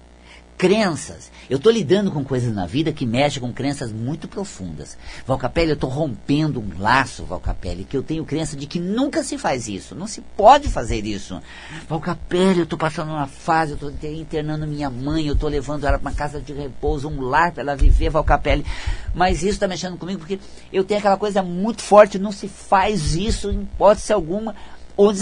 crenças. 0.60 1.32
Eu 1.48 1.56
estou 1.56 1.72
lidando 1.72 2.10
com 2.10 2.22
coisas 2.22 2.54
na 2.54 2.66
vida 2.66 2.92
que 2.92 3.06
mexem 3.06 3.40
com 3.40 3.50
crenças 3.50 3.90
muito 3.90 4.28
profundas. 4.28 4.94
Valcapelli, 5.26 5.70
eu 5.70 5.74
estou 5.74 5.88
rompendo 5.88 6.60
um 6.60 6.78
laço, 6.78 7.24
Valcapelli, 7.24 7.84
que 7.84 7.96
eu 7.96 8.02
tenho 8.02 8.26
crença 8.26 8.58
de 8.58 8.66
que 8.66 8.78
nunca 8.78 9.24
se 9.24 9.38
faz 9.38 9.68
isso. 9.68 9.94
Não 9.94 10.06
se 10.06 10.20
pode 10.20 10.68
fazer 10.68 11.06
isso. 11.06 11.40
Valcapelli, 11.88 12.58
eu 12.58 12.64
estou 12.64 12.78
passando 12.78 13.08
uma 13.08 13.26
fase, 13.26 13.72
eu 13.72 13.88
estou 13.88 14.10
internando 14.12 14.66
minha 14.66 14.90
mãe, 14.90 15.26
eu 15.26 15.32
estou 15.32 15.48
levando 15.48 15.86
ela 15.86 15.98
para 15.98 16.10
uma 16.10 16.14
casa 16.14 16.42
de 16.42 16.52
repouso, 16.52 17.08
um 17.08 17.22
lar 17.22 17.52
para 17.52 17.62
ela 17.62 17.74
viver, 17.74 18.10
Valcapelli. 18.10 18.66
Mas 19.14 19.38
isso 19.38 19.52
está 19.52 19.66
mexendo 19.66 19.96
comigo 19.96 20.18
porque 20.18 20.38
eu 20.70 20.84
tenho 20.84 21.00
aquela 21.00 21.16
coisa 21.16 21.42
muito 21.42 21.80
forte, 21.80 22.18
não 22.18 22.32
se 22.32 22.48
faz 22.48 23.14
isso 23.14 23.50
em 23.50 23.62
hipótese 23.62 24.12
alguma 24.12 24.54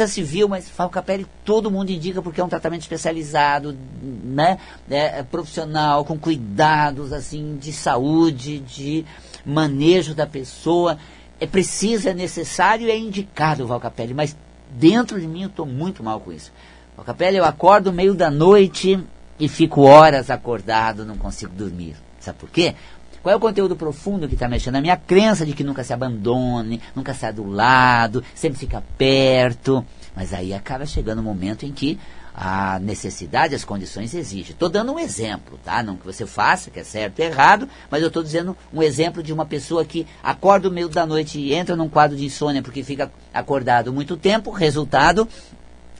se 0.06 0.22
viu, 0.22 0.48
mas 0.48 0.68
Falcapelli 0.68 1.26
todo 1.44 1.70
mundo 1.70 1.90
indica 1.90 2.20
porque 2.22 2.40
é 2.40 2.44
um 2.44 2.48
tratamento 2.48 2.82
especializado, 2.82 3.76
né, 4.00 4.58
é, 4.90 5.18
é, 5.18 5.22
profissional, 5.22 6.04
com 6.04 6.18
cuidados 6.18 7.12
assim 7.12 7.56
de 7.56 7.72
saúde, 7.72 8.58
de 8.60 9.04
manejo 9.44 10.14
da 10.14 10.26
pessoa. 10.26 10.98
É 11.40 11.46
preciso, 11.46 12.08
é 12.08 12.14
necessário 12.14 12.90
é 12.90 12.96
indicado 12.96 13.64
o 13.64 13.66
Valcapelli, 13.66 14.14
mas 14.14 14.36
dentro 14.70 15.20
de 15.20 15.26
mim 15.26 15.42
eu 15.42 15.48
estou 15.48 15.66
muito 15.66 16.02
mal 16.02 16.20
com 16.20 16.32
isso. 16.32 16.52
Valcapelli, 16.96 17.36
eu 17.36 17.44
acordo 17.44 17.92
meio 17.92 18.14
da 18.14 18.30
noite 18.30 18.98
e 19.38 19.48
fico 19.48 19.82
horas 19.82 20.30
acordado, 20.30 21.04
não 21.04 21.16
consigo 21.16 21.52
dormir. 21.54 21.96
Sabe 22.18 22.38
por 22.38 22.50
quê? 22.50 22.74
Qual 23.22 23.32
é 23.32 23.36
o 23.36 23.40
conteúdo 23.40 23.76
profundo 23.76 24.28
que 24.28 24.34
está 24.34 24.48
mexendo? 24.48 24.76
A 24.76 24.80
minha 24.80 24.96
crença 24.96 25.44
de 25.44 25.52
que 25.52 25.64
nunca 25.64 25.82
se 25.82 25.92
abandone, 25.92 26.80
nunca 26.94 27.14
sai 27.14 27.32
do 27.32 27.48
lado, 27.48 28.22
sempre 28.34 28.58
fica 28.58 28.82
perto. 28.96 29.84
Mas 30.14 30.32
aí 30.32 30.54
acaba 30.54 30.86
chegando 30.86 31.20
um 31.20 31.24
momento 31.24 31.64
em 31.64 31.72
que 31.72 31.98
a 32.40 32.78
necessidade, 32.78 33.56
as 33.56 33.64
condições 33.64 34.14
exigem. 34.14 34.52
Estou 34.52 34.68
dando 34.68 34.92
um 34.92 34.98
exemplo, 34.98 35.58
tá? 35.64 35.82
Não 35.82 35.96
que 35.96 36.06
você 36.06 36.24
faça, 36.24 36.70
que 36.70 36.78
é 36.78 36.84
certo 36.84 37.18
ou 37.18 37.24
errado, 37.24 37.68
mas 37.90 38.00
eu 38.00 38.06
estou 38.06 38.22
dizendo 38.22 38.56
um 38.72 38.80
exemplo 38.80 39.24
de 39.24 39.32
uma 39.32 39.44
pessoa 39.44 39.84
que 39.84 40.06
acorda 40.22 40.68
no 40.68 40.74
meio 40.74 40.88
da 40.88 41.04
noite 41.04 41.40
e 41.40 41.52
entra 41.52 41.74
num 41.74 41.88
quadro 41.88 42.16
de 42.16 42.24
insônia 42.24 42.62
porque 42.62 42.84
fica 42.84 43.10
acordado 43.34 43.92
muito 43.92 44.16
tempo, 44.16 44.52
resultado, 44.52 45.28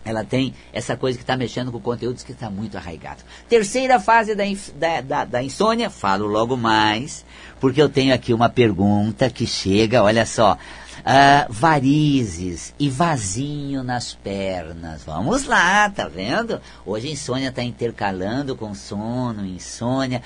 ela 0.09 0.25
tem 0.25 0.55
essa 0.73 0.97
coisa 0.97 1.19
que 1.19 1.23
está 1.23 1.37
mexendo 1.37 1.71
com 1.71 1.79
conteúdos 1.79 2.23
que 2.23 2.33
está 2.33 2.49
muito 2.49 2.79
arraigado. 2.79 3.23
Terceira 3.47 4.01
fase 4.01 4.35
da, 4.35 4.45
da, 4.75 5.01
da, 5.03 5.25
da, 5.27 5.43
insônia, 5.43 5.91
falo 5.91 6.27
logo 6.27 6.57
mais, 6.57 7.27
porque 7.61 7.81
eu 7.81 7.91
tenho 7.91 8.15
aqui 8.15 8.33
uma 8.33 8.49
pergunta 8.49 9.29
que 9.29 9.47
chega, 9.47 10.03
olha 10.03 10.25
só. 10.25 10.57
Uh, 10.99 11.53
varizes 11.53 12.75
e 12.79 12.89
vazinho 12.89 13.83
nas 13.83 14.15
pernas. 14.15 15.05
Vamos 15.05 15.45
lá, 15.45 15.89
tá 15.89 16.09
vendo? 16.09 16.61
Hoje 16.85 17.11
insônia 17.11 17.49
está 17.49 17.63
intercalando 17.63 18.57
com 18.57 18.75
sono, 18.75 19.47
insônia. 19.47 20.23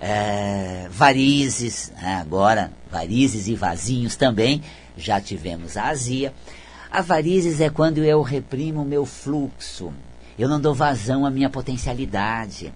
Uh, 0.00 0.90
varizes, 0.90 1.92
né? 2.00 2.16
agora 2.20 2.72
varizes 2.90 3.48
e 3.48 3.54
vazinhos 3.54 4.16
também. 4.16 4.62
Já 4.96 5.20
tivemos 5.20 5.76
a 5.76 5.88
azia. 5.88 6.34
A 6.96 7.02
varizes 7.02 7.60
é 7.60 7.68
quando 7.68 8.02
eu 8.02 8.22
reprimo 8.22 8.80
o 8.80 8.84
meu 8.86 9.04
fluxo. 9.04 9.92
Eu 10.38 10.48
não 10.48 10.58
dou 10.58 10.72
vazão 10.72 11.26
à 11.26 11.30
minha 11.30 11.50
potencialidade. 11.50 12.72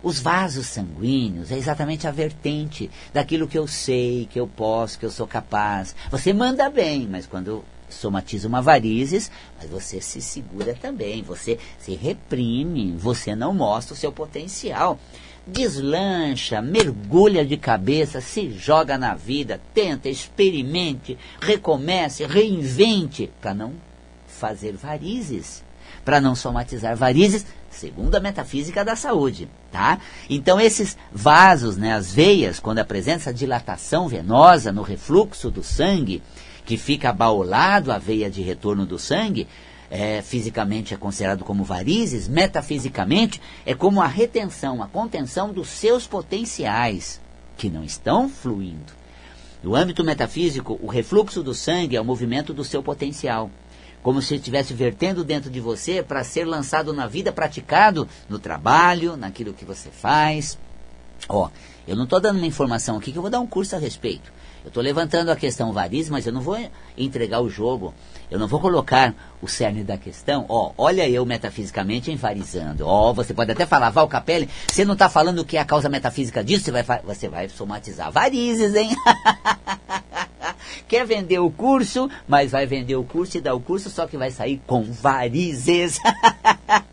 Os 0.00 0.20
vasos 0.20 0.68
sanguíneos 0.68 1.50
é 1.50 1.58
exatamente 1.58 2.06
a 2.06 2.12
vertente 2.12 2.88
daquilo 3.12 3.48
que 3.48 3.58
eu 3.58 3.66
sei, 3.66 4.28
que 4.30 4.38
eu 4.38 4.46
posso, 4.46 4.96
que 4.96 5.04
eu 5.04 5.10
sou 5.10 5.26
capaz. 5.26 5.92
Você 6.08 6.32
manda 6.32 6.70
bem, 6.70 7.08
mas 7.10 7.26
quando 7.26 7.64
somatiza 7.88 8.46
uma 8.46 8.62
varizes, 8.62 9.28
mas 9.58 9.68
você 9.68 10.00
se 10.00 10.22
segura 10.22 10.76
também, 10.80 11.24
você 11.24 11.58
se 11.76 11.96
reprime, 11.96 12.92
você 12.96 13.34
não 13.34 13.52
mostra 13.52 13.92
o 13.92 13.96
seu 13.96 14.12
potencial 14.12 15.00
deslancha, 15.46 16.62
mergulha 16.62 17.44
de 17.44 17.56
cabeça, 17.56 18.20
se 18.20 18.50
joga 18.50 18.96
na 18.96 19.14
vida, 19.14 19.60
tenta, 19.72 20.08
experimente, 20.08 21.18
recomece, 21.40 22.24
reinvente, 22.26 23.30
para 23.40 23.52
não 23.52 23.74
fazer 24.26 24.72
varizes, 24.72 25.62
para 26.04 26.20
não 26.20 26.34
somatizar 26.34 26.96
varizes, 26.96 27.46
segundo 27.70 28.14
a 28.14 28.20
metafísica 28.20 28.84
da 28.84 28.96
saúde, 28.96 29.48
tá? 29.70 29.98
Então 30.30 30.60
esses 30.60 30.96
vasos, 31.12 31.76
né, 31.76 31.92
as 31.92 32.12
veias, 32.12 32.60
quando 32.60 32.78
apresentam 32.78 33.20
essa 33.20 33.34
dilatação 33.34 34.08
venosa 34.08 34.72
no 34.72 34.82
refluxo 34.82 35.50
do 35.50 35.62
sangue, 35.62 36.22
que 36.64 36.76
fica 36.76 37.10
abaulado 37.10 37.92
a 37.92 37.98
veia 37.98 38.30
de 38.30 38.42
retorno 38.42 38.86
do 38.86 38.98
sangue, 38.98 39.46
é, 39.90 40.22
fisicamente 40.22 40.94
é 40.94 40.96
considerado 40.96 41.44
como 41.44 41.64
varizes, 41.64 42.28
metafisicamente 42.28 43.40
é 43.64 43.74
como 43.74 44.00
a 44.00 44.06
retenção, 44.06 44.82
a 44.82 44.88
contenção 44.88 45.52
dos 45.52 45.68
seus 45.68 46.06
potenciais. 46.06 47.20
que 47.56 47.70
não 47.70 47.84
estão 47.84 48.28
fluindo. 48.28 48.92
No 49.62 49.74
âmbito 49.74 50.04
metafísico, 50.04 50.78
o 50.82 50.88
refluxo 50.88 51.42
do 51.42 51.54
sangue 51.54 51.96
é 51.96 52.00
o 52.00 52.04
movimento 52.04 52.52
do 52.52 52.64
seu 52.64 52.82
potencial. 52.82 53.50
Como 54.02 54.20
se 54.20 54.34
estivesse 54.34 54.74
vertendo 54.74 55.24
dentro 55.24 55.48
de 55.48 55.60
você 55.60 56.02
para 56.02 56.22
ser 56.24 56.44
lançado 56.44 56.92
na 56.92 57.06
vida, 57.06 57.32
praticado 57.32 58.06
no 58.28 58.38
trabalho, 58.38 59.16
naquilo 59.16 59.54
que 59.54 59.64
você 59.64 59.88
faz. 59.88 60.58
Ó, 61.28 61.48
eu 61.88 61.96
não 61.96 62.04
estou 62.04 62.20
dando 62.20 62.36
uma 62.36 62.46
informação 62.46 62.98
aqui 62.98 63.12
que 63.12 63.16
eu 63.16 63.22
vou 63.22 63.30
dar 63.30 63.40
um 63.40 63.46
curso 63.46 63.74
a 63.74 63.78
respeito. 63.78 64.30
Eu 64.64 64.68
estou 64.68 64.82
levantando 64.82 65.30
a 65.30 65.36
questão 65.36 65.74
variz, 65.74 66.08
mas 66.08 66.26
eu 66.26 66.32
não 66.32 66.40
vou 66.40 66.58
entregar 66.96 67.42
o 67.42 67.50
jogo. 67.50 67.92
Eu 68.30 68.38
não 68.38 68.48
vou 68.48 68.58
colocar 68.58 69.14
o 69.42 69.46
cerne 69.46 69.84
da 69.84 69.98
questão. 69.98 70.46
Ó, 70.48 70.72
olha 70.78 71.06
eu 71.06 71.26
metafisicamente 71.26 72.10
envarizando. 72.10 72.86
Ó, 72.86 73.12
você 73.12 73.34
pode 73.34 73.52
até 73.52 73.66
falar, 73.66 73.90
Val 73.90 74.08
Capelli, 74.08 74.48
você 74.66 74.82
não 74.82 74.94
está 74.94 75.10
falando 75.10 75.40
o 75.40 75.44
que 75.44 75.58
é 75.58 75.60
a 75.60 75.66
causa 75.66 75.90
metafísica 75.90 76.42
disso, 76.42 76.64
você 76.64 76.82
vai, 76.82 77.00
você 77.02 77.28
vai 77.28 77.48
somatizar 77.50 78.10
varizes, 78.10 78.74
hein? 78.74 78.96
Quer 80.88 81.06
vender 81.06 81.38
o 81.40 81.50
curso, 81.50 82.08
mas 82.26 82.52
vai 82.52 82.64
vender 82.64 82.96
o 82.96 83.04
curso 83.04 83.36
e 83.36 83.42
dar 83.42 83.54
o 83.54 83.60
curso, 83.60 83.90
só 83.90 84.06
que 84.06 84.16
vai 84.16 84.30
sair 84.30 84.62
com 84.66 84.82
varizes. 84.82 85.98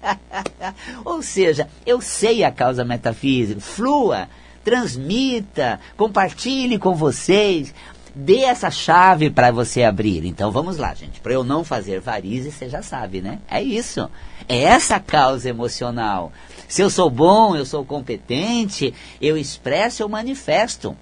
Ou 1.06 1.22
seja, 1.22 1.70
eu 1.86 2.01
sei 2.01 2.44
a 2.44 2.51
causa 2.51 2.84
metafísica, 2.84 3.62
flua 3.62 4.28
transmita, 4.63 5.80
compartilhe 5.98 6.77
com 6.77 6.96
vocês, 6.96 7.74
dê 8.15 8.41
essa 8.41 8.70
chave 8.70 9.30
para 9.30 9.51
você 9.51 9.84
abrir. 9.84 10.25
Então 10.25 10.51
vamos 10.51 10.77
lá, 10.77 10.94
gente. 10.94 11.20
Para 11.20 11.34
eu 11.34 11.44
não 11.44 11.63
fazer 11.63 12.00
varizes, 12.00 12.53
você 12.53 12.70
já 12.70 12.82
sabe, 12.82 13.22
né? 13.22 13.39
É 13.50 13.62
isso. 13.62 14.10
É 14.48 14.63
essa 14.63 15.00
causa 15.00 15.50
emocional. 15.50 16.32
Se 16.68 16.82
eu 16.82 16.89
sou 16.89 17.10
bom, 17.10 17.56
eu 17.56 17.65
sou 17.65 17.84
competente, 17.86 18.94
eu 19.22 19.38
expresso, 19.38 20.03
eu 20.03 20.10
manifesto. 20.10 20.96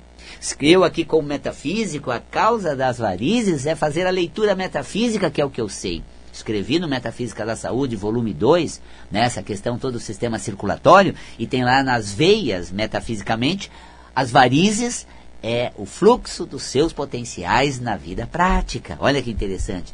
Eu 0.61 0.83
aqui 0.83 1.03
como 1.03 1.27
metafísico, 1.27 2.11
a 2.11 2.19
causa 2.19 2.75
das 2.75 2.99
varizes 2.99 3.65
é 3.65 3.75
fazer 3.75 4.05
a 4.05 4.11
leitura 4.11 4.55
metafísica, 4.55 5.29
que 5.29 5.41
é 5.41 5.45
o 5.45 5.49
que 5.49 5.61
eu 5.61 5.67
sei 5.67 6.03
escrevi 6.39 6.79
no 6.79 6.87
Metafísica 6.87 7.45
da 7.45 7.55
Saúde, 7.55 7.95
volume 7.95 8.33
2, 8.33 8.81
nessa 9.11 9.41
né, 9.41 9.45
questão 9.45 9.77
todo 9.77 9.95
o 9.95 9.99
sistema 9.99 10.39
circulatório, 10.39 11.15
e 11.37 11.45
tem 11.45 11.63
lá 11.63 11.83
nas 11.83 12.11
veias, 12.11 12.71
metafisicamente, 12.71 13.71
as 14.15 14.31
varizes 14.31 15.05
é 15.41 15.71
o 15.77 15.85
fluxo 15.85 16.45
dos 16.45 16.63
seus 16.63 16.91
potenciais 16.91 17.79
na 17.79 17.95
vida 17.95 18.27
prática. 18.27 18.97
Olha 18.99 19.21
que 19.21 19.31
interessante. 19.31 19.93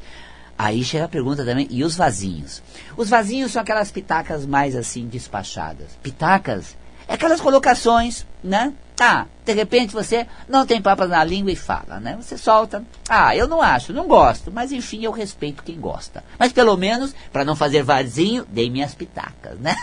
Aí 0.57 0.83
chega 0.83 1.05
a 1.05 1.09
pergunta 1.09 1.43
também, 1.43 1.67
e 1.69 1.83
os 1.83 1.95
vasinhos? 1.95 2.63
Os 2.95 3.09
vasinhos 3.09 3.51
são 3.51 3.61
aquelas 3.61 3.91
pitacas 3.91 4.45
mais 4.45 4.75
assim 4.75 5.07
despachadas. 5.07 5.89
Pitacas 6.01 6.77
é 7.07 7.13
aquelas 7.13 7.41
colocações, 7.41 8.25
né? 8.43 8.73
Ah, 8.99 9.25
de 9.43 9.53
repente 9.53 9.93
você 9.93 10.25
não 10.47 10.65
tem 10.65 10.81
papas 10.81 11.09
na 11.09 11.23
língua 11.23 11.51
e 11.51 11.55
fala, 11.55 11.99
né? 11.99 12.17
Você 12.19 12.37
solta. 12.37 12.83
Ah, 13.09 13.35
eu 13.35 13.47
não 13.47 13.61
acho, 13.61 13.91
não 13.91 14.07
gosto, 14.07 14.51
mas 14.51 14.71
enfim, 14.71 15.03
eu 15.03 15.11
respeito 15.11 15.63
quem 15.63 15.79
gosta. 15.79 16.23
Mas 16.39 16.53
pelo 16.53 16.77
menos, 16.77 17.13
para 17.31 17.43
não 17.43 17.55
fazer 17.55 17.83
vazio, 17.83 18.45
dei 18.49 18.69
minhas 18.69 18.95
pitacas, 18.95 19.59
né? 19.59 19.75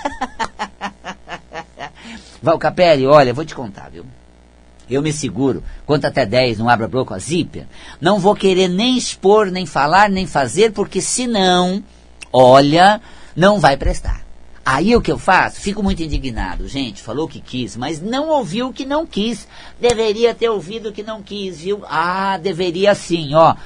Val 2.42 2.58
Capelli, 2.58 3.06
olha, 3.06 3.34
vou 3.34 3.44
te 3.44 3.54
contar, 3.54 3.90
viu? 3.90 4.04
Eu 4.90 5.00
me 5.00 5.12
seguro, 5.12 5.62
conta 5.86 6.08
até 6.08 6.26
10, 6.26 6.58
não 6.58 6.68
abra 6.68 6.88
boca, 6.88 7.18
zíper. 7.18 7.66
Não 8.00 8.18
vou 8.18 8.34
querer 8.34 8.68
nem 8.68 8.96
expor, 8.96 9.46
nem 9.50 9.64
falar, 9.64 10.10
nem 10.10 10.26
fazer, 10.26 10.72
porque 10.72 11.00
senão, 11.00 11.82
olha, 12.32 13.00
não 13.36 13.60
vai 13.60 13.76
prestar. 13.76 14.22
Aí 14.64 14.94
o 14.94 15.00
que 15.00 15.10
eu 15.10 15.18
faço? 15.18 15.60
Fico 15.60 15.82
muito 15.82 16.02
indignado. 16.02 16.68
Gente, 16.68 17.02
falou 17.02 17.26
que 17.26 17.40
quis, 17.40 17.76
mas 17.76 18.00
não 18.00 18.28
ouviu 18.28 18.68
o 18.68 18.72
que 18.72 18.84
não 18.84 19.04
quis. 19.04 19.48
Deveria 19.80 20.34
ter 20.34 20.48
ouvido 20.48 20.90
o 20.90 20.92
que 20.92 21.02
não 21.02 21.20
quis, 21.20 21.60
viu? 21.60 21.82
Ah, 21.88 22.38
deveria 22.38 22.94
sim, 22.94 23.34
ó. 23.34 23.56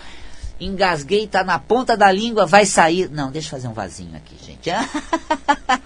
Engasguei, 0.58 1.26
tá 1.26 1.44
na 1.44 1.58
ponta 1.58 1.98
da 1.98 2.10
língua, 2.10 2.46
vai 2.46 2.64
sair. 2.64 3.10
Não, 3.10 3.30
deixa 3.30 3.48
eu 3.48 3.50
fazer 3.50 3.68
um 3.68 3.74
vasinho 3.74 4.16
aqui, 4.16 4.36
gente. 4.42 4.70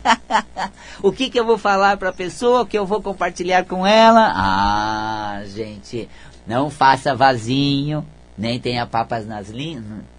o 1.02 1.10
que 1.10 1.28
que 1.28 1.40
eu 1.40 1.44
vou 1.44 1.58
falar 1.58 1.96
para 1.96 2.10
a 2.10 2.12
pessoa? 2.12 2.62
O 2.62 2.66
que 2.66 2.78
eu 2.78 2.86
vou 2.86 3.02
compartilhar 3.02 3.64
com 3.64 3.84
ela? 3.84 4.32
Ah, 4.32 5.42
gente, 5.44 6.08
não 6.46 6.70
faça 6.70 7.16
vasinho, 7.16 8.06
nem 8.38 8.60
tenha 8.60 8.86
papas 8.86 9.26
nas 9.26 9.48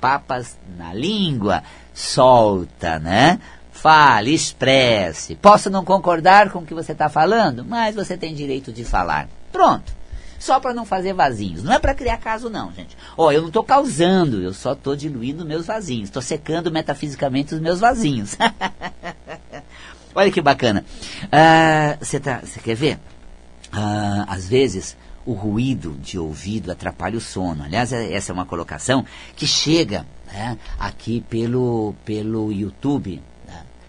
papas 0.02 0.58
na 0.78 0.94
língua. 0.94 1.64
Solta, 1.94 3.00
né? 3.00 3.40
Fale, 3.82 4.32
expresse. 4.32 5.34
Posso 5.34 5.68
não 5.68 5.84
concordar 5.84 6.52
com 6.52 6.60
o 6.60 6.66
que 6.66 6.74
você 6.74 6.92
está 6.92 7.10
falando, 7.10 7.66
mas 7.66 7.96
você 7.96 8.16
tem 8.16 8.32
direito 8.32 8.72
de 8.72 8.86
falar. 8.86 9.28
Pronto. 9.52 9.92
Só 10.38 10.60
para 10.60 10.72
não 10.72 10.86
fazer 10.86 11.14
vasinhos. 11.14 11.64
Não 11.64 11.74
é 11.74 11.80
para 11.80 11.96
criar 11.96 12.18
caso, 12.18 12.48
não, 12.48 12.72
gente. 12.72 12.96
Ó, 13.18 13.26
oh, 13.26 13.32
eu 13.32 13.42
não 13.42 13.48
estou 13.48 13.64
causando, 13.64 14.40
eu 14.40 14.54
só 14.54 14.74
estou 14.74 14.96
diluindo 14.96 15.44
meus 15.44 15.66
vasinhos. 15.66 16.10
Estou 16.10 16.22
secando 16.22 16.72
metafisicamente 16.72 17.56
os 17.56 17.60
meus 17.60 17.80
vasinhos. 17.80 18.38
Olha 20.14 20.32
que 20.32 20.42
bacana. 20.42 20.86
Ah, 21.32 21.98
você 22.00 22.18
uh, 22.18 22.22
tá, 22.22 22.44
quer 22.64 22.76
ver? 22.76 23.00
Uh, 23.74 24.26
às 24.28 24.48
vezes 24.48 24.96
o 25.26 25.34
ruído 25.34 25.98
de 26.00 26.20
ouvido 26.20 26.72
atrapalha 26.72 27.18
o 27.18 27.22
sono. 27.22 27.64
Aliás, 27.64 27.92
é, 27.92 28.14
essa 28.14 28.32
é 28.32 28.34
uma 28.34 28.46
colocação 28.46 29.04
que 29.36 29.48
chega 29.48 30.06
né, 30.32 30.56
aqui 30.80 31.26
pelo, 31.28 31.96
pelo 32.06 32.52
YouTube 32.52 33.20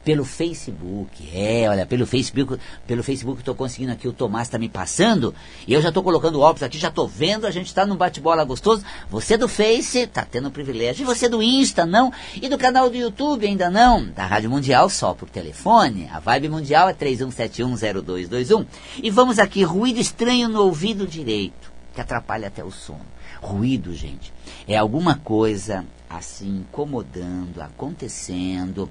pelo 0.04 0.24
Facebook. 0.24 1.28
É, 1.32 1.68
olha, 1.68 1.86
pelo 1.86 2.06
Facebook, 2.06 2.58
pelo 2.86 3.02
Facebook 3.02 3.40
estou 3.40 3.54
conseguindo 3.54 3.92
aqui, 3.92 4.08
o 4.08 4.12
Tomás 4.12 4.48
está 4.48 4.58
me 4.58 4.68
passando, 4.68 5.34
e 5.66 5.72
eu 5.72 5.80
já 5.80 5.88
estou 5.88 6.02
colocando 6.02 6.40
óculos 6.40 6.62
aqui, 6.62 6.78
já 6.78 6.88
estou 6.88 7.06
vendo, 7.06 7.46
a 7.46 7.50
gente 7.50 7.66
está 7.66 7.86
num 7.86 7.96
bate-bola 7.96 8.44
gostoso. 8.44 8.84
Você 9.10 9.36
do 9.36 9.48
Face 9.48 10.00
está 10.00 10.24
tendo 10.24 10.48
o 10.48 10.50
privilégio, 10.50 11.02
e 11.02 11.06
você 11.06 11.28
do 11.28 11.42
Insta, 11.42 11.86
não? 11.86 12.12
E 12.34 12.48
do 12.48 12.58
canal 12.58 12.90
do 12.90 12.96
YouTube 12.96 13.46
ainda 13.46 13.70
não? 13.70 14.04
Da 14.06 14.26
Rádio 14.26 14.50
Mundial 14.50 14.88
só 14.88 15.14
por 15.14 15.30
telefone. 15.30 16.08
A 16.12 16.18
Vibe 16.18 16.48
Mundial 16.48 16.88
é 16.88 16.94
31710221. 16.94 18.66
E 19.02 19.10
vamos 19.10 19.38
aqui, 19.38 19.62
ruído 19.62 20.00
estranho 20.00 20.48
no 20.48 20.62
ouvido 20.62 21.06
direito, 21.06 21.72
que 21.94 22.00
atrapalha 22.00 22.48
até 22.48 22.64
o 22.64 22.70
sono. 22.70 23.12
Ruído, 23.40 23.92
gente, 23.94 24.32
é 24.68 24.76
alguma 24.76 25.16
coisa 25.16 25.84
assim 26.08 26.58
incomodando, 26.58 27.60
acontecendo 27.60 28.88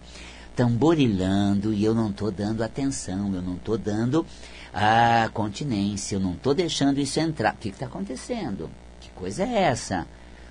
tamborilando 0.62 1.74
e 1.74 1.84
eu 1.84 1.95
não 1.95 2.12
estou 2.12 2.30
dando 2.30 2.63
atenção, 2.63 3.34
eu 3.34 3.41
não 3.41 3.56
estou 3.56 3.80
dando 3.80 4.24
a 4.71 5.28
continência, 5.34 6.15
eu 6.15 6.19
não 6.19 6.34
estou 6.34 6.54
deixando 6.54 7.00
isso 7.00 7.19
entrar. 7.19 7.56
O 7.56 7.58
que 7.58 7.69
está 7.69 7.88
acontecendo? 7.88 8.69
Que 9.00 9.10
coisa 9.10 9.43
é 9.43 9.63
essa? 9.63 10.06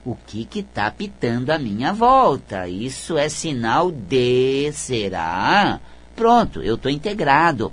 O 0.05 0.17
que 0.17 0.49
está 0.53 0.91
pitando 0.91 1.51
à 1.51 1.61
minha 1.61 1.93
volta? 1.93 2.67
Isso 2.67 3.17
é 3.17 3.29
sinal 3.29 3.93
de 3.93 4.73
será? 4.73 5.79
Pronto, 6.17 6.61
eu 6.61 6.75
estou 6.75 6.91
integrado. 6.91 7.73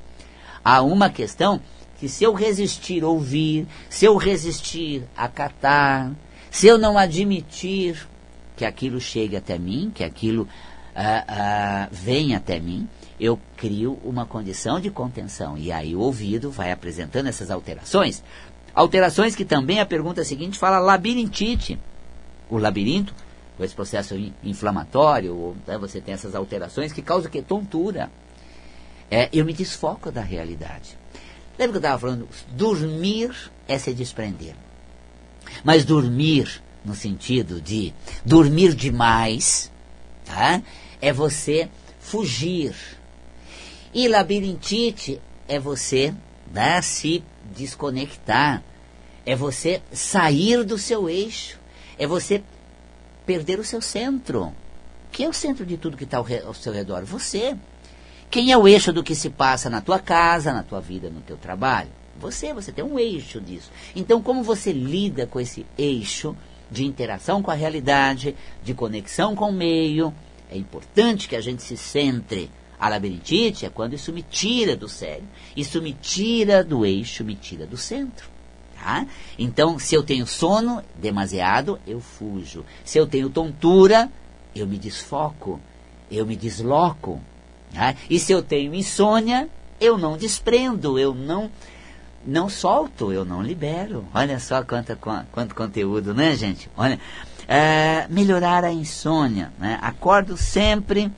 Há 0.64 0.84
uma 0.84 1.10
questão 1.10 1.60
que 2.00 2.08
se 2.08 2.24
eu 2.24 2.34
resistir 2.34 3.04
ouvir, 3.04 3.66
se 3.90 4.06
eu 4.06 4.16
resistir 4.16 5.04
acatar, 5.18 6.12
se 6.52 6.68
eu 6.68 6.78
não 6.78 7.00
admitir 7.00 8.08
que 8.56 8.66
aquilo 8.66 9.00
chegue 9.00 9.36
até 9.36 9.58
mim, 9.58 9.92
que 9.94 10.04
aquilo 10.04 10.48
uh, 10.98 11.00
uh, 11.00 11.88
vem 11.92 12.36
até 12.36 12.60
mim, 12.60 12.90
eu 13.20 13.40
crio 13.56 14.00
uma 14.04 14.26
condição 14.26 14.80
de 14.80 14.90
contenção. 14.90 15.58
E 15.58 15.72
aí 15.72 15.96
o 15.96 16.00
ouvido 16.00 16.50
vai 16.52 16.72
apresentando 16.72 17.28
essas 17.28 17.52
alterações. 17.52 18.24
Alterações 18.74 19.36
que 19.36 19.46
também 19.46 19.80
a 19.80 19.86
pergunta 19.86 20.24
seguinte 20.24 20.58
fala 20.58 20.80
labirintite. 20.80 21.80
O 22.50 22.58
labirinto, 22.58 23.14
com 23.58 23.64
esse 23.64 23.76
processo 23.76 24.16
inflamatório, 24.44 25.56
né, 25.66 25.78
você 25.78 26.00
tem 26.00 26.14
essas 26.14 26.36
alterações 26.36 26.92
que 26.92 27.02
causam 27.02 27.32
que 27.32 27.42
tontura. 27.42 28.10
É, 29.10 29.30
eu 29.32 29.46
me 29.46 29.54
desfoco 29.54 30.12
da 30.12 30.22
realidade. 30.22 30.98
Lembra 31.58 31.74
que 31.74 31.78
eu 31.78 31.90
estava 31.90 32.00
falando? 32.00 32.28
Dormir 32.52 33.36
é 33.68 33.78
se 33.78 33.94
desprender. 33.94 34.54
Mas 35.64 35.86
dormir 35.86 36.62
no 36.86 36.94
sentido 36.94 37.60
de 37.60 37.94
dormir 38.24 38.76
demais, 38.76 39.72
tá? 40.26 40.62
É 41.02 41.12
você 41.12 41.70
fugir. 42.00 42.76
E 43.94 44.08
labirintite 44.08 45.22
é 45.48 45.60
você 45.60 46.14
né, 46.52 46.82
se 46.82 47.24
desconectar, 47.56 48.64
é 49.26 49.36
você 49.36 49.82
sair 49.92 50.64
do 50.64 50.78
seu 50.78 51.10
eixo, 51.10 51.60
é 51.98 52.06
você 52.06 52.44
perder 53.26 53.60
o 53.60 53.64
seu 53.64 53.82
centro. 53.82 54.54
Quem 55.12 55.26
é 55.26 55.30
o 55.30 55.34
centro 55.34 55.66
de 55.66 55.78
tudo 55.78 55.98
que 55.98 56.04
está 56.04 56.18
ao, 56.18 56.26
ao 56.46 56.54
seu 56.54 56.72
redor? 56.72 57.04
Você. 57.04 57.56
Quem 58.30 58.52
é 58.52 58.58
o 58.58 58.68
eixo 58.68 58.92
do 58.92 59.04
que 59.04 59.16
se 59.16 59.30
passa 59.30 59.70
na 59.70 59.82
tua 59.82 60.00
casa, 60.00 60.54
na 60.54 60.64
tua 60.64 60.82
vida, 60.82 61.10
no 61.10 61.22
teu 61.22 61.38
trabalho? 61.38 61.90
Você, 62.20 62.54
você 62.54 62.72
tem 62.72 62.84
um 62.84 63.00
eixo 63.00 63.40
disso. 63.40 63.72
Então, 63.96 64.22
como 64.22 64.44
você 64.44 64.74
lida 64.74 65.26
com 65.26 65.40
esse 65.40 65.66
eixo 65.78 66.36
de 66.70 66.86
interação 66.86 67.42
com 67.42 67.52
a 67.52 67.54
realidade, 67.54 68.36
de 68.64 68.74
conexão 68.74 69.36
com 69.36 69.50
o 69.50 69.54
meio, 69.54 70.14
é 70.50 70.58
importante 70.58 71.28
que 71.28 71.36
a 71.36 71.42
gente 71.42 71.62
se 71.64 71.78
centre. 71.78 72.50
A 72.80 72.90
labirintite 72.90 73.66
é 73.66 73.70
quando 73.70 73.94
isso 73.94 74.14
me 74.14 74.22
tira 74.22 74.76
do 74.76 74.88
sério, 74.88 75.24
isso 75.56 75.82
me 75.82 75.94
tira 75.94 76.64
do 76.64 76.86
eixo, 76.86 77.24
me 77.24 77.36
tira 77.36 77.66
do 77.66 77.76
centro. 77.76 78.30
Tá? 78.76 79.08
Então, 79.40 79.80
se 79.80 79.96
eu 79.96 80.04
tenho 80.04 80.28
sono 80.28 80.84
demasiado, 80.96 81.80
eu 81.88 82.00
fujo. 82.00 82.64
Se 82.86 83.00
eu 83.00 83.08
tenho 83.08 83.30
tontura, 83.30 84.12
eu 84.56 84.68
me 84.68 84.78
desfoco, 84.78 85.60
eu 86.12 86.26
me 86.26 86.36
desloco. 86.36 87.20
Tá? 87.74 87.96
E 88.08 88.20
se 88.20 88.32
eu 88.32 88.44
tenho 88.44 88.76
insônia, 88.76 89.50
eu 89.82 89.98
não 89.98 90.16
desprendo, 90.16 91.00
eu 91.00 91.14
não 91.14 91.52
não 92.26 92.50
solto, 92.50 93.12
eu 93.14 93.24
não 93.24 93.42
libero. 93.42 94.06
Olha 94.14 94.38
só 94.38 94.62
quanto, 94.62 94.96
quanto 95.32 95.56
conteúdo, 95.56 96.14
né, 96.14 96.36
gente? 96.36 96.70
Olha, 96.76 97.00
é, 97.48 98.08
melhorar 98.10 98.64
a 98.64 98.72
insônia. 98.72 99.52
Né? 99.58 99.80
Acordo 99.82 100.36
sempre 100.36 101.12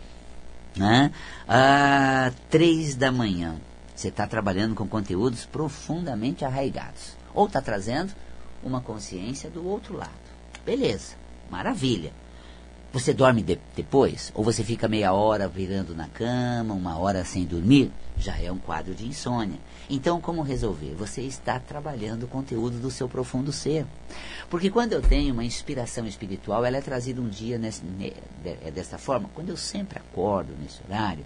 né, 0.76 1.12
às 1.48 2.34
três 2.50 2.96
da 2.96 3.12
manhã. 3.12 3.56
Você 3.96 4.10
está 4.10 4.26
trabalhando 4.28 4.76
com 4.76 4.88
conteúdos 4.88 5.46
profundamente 5.46 6.46
arraigados. 6.46 7.18
Ou 7.34 7.48
está 7.48 7.62
trazendo 7.62 8.14
uma 8.64 8.80
consciência 8.80 9.50
do 9.50 9.66
outro 9.68 9.98
lado. 9.98 10.12
Beleza, 10.66 11.16
maravilha. 11.50 12.14
Você 12.92 13.14
dorme 13.14 13.44
de, 13.44 13.60
depois? 13.76 14.32
Ou 14.34 14.44
você 14.44 14.64
fica 14.64 14.88
meia 14.88 15.14
hora 15.14 15.48
virando 15.48 15.96
na 15.96 16.08
cama, 16.08 16.74
uma 16.74 16.98
hora 16.98 17.24
sem 17.24 17.46
dormir? 17.46 17.92
Já 18.18 18.36
é 18.42 18.52
um 18.52 18.58
quadro 18.58 18.96
de 18.96 19.06
insônia. 19.06 19.60
Então, 19.88 20.20
como 20.20 20.42
resolver? 20.42 20.96
Você 20.96 21.22
está 21.22 21.60
trabalhando 21.60 22.24
o 22.24 22.28
conteúdo 22.28 22.80
do 22.80 22.90
seu 22.90 23.08
profundo 23.08 23.52
ser. 23.52 23.86
Porque 24.50 24.72
quando 24.72 24.94
eu 24.94 25.04
tenho 25.04 25.34
uma 25.34 25.44
inspiração 25.44 26.08
espiritual, 26.08 26.66
ela 26.66 26.78
é 26.78 26.82
trazida 26.82 27.22
um 27.22 27.30
dia 27.30 27.60
nesse, 27.60 27.84
é 28.44 28.72
dessa 28.72 28.98
forma. 28.98 29.30
Quando 29.36 29.50
eu 29.50 29.58
sempre 29.58 30.00
acordo 30.00 30.56
nesse 30.60 30.82
horário, 30.84 31.24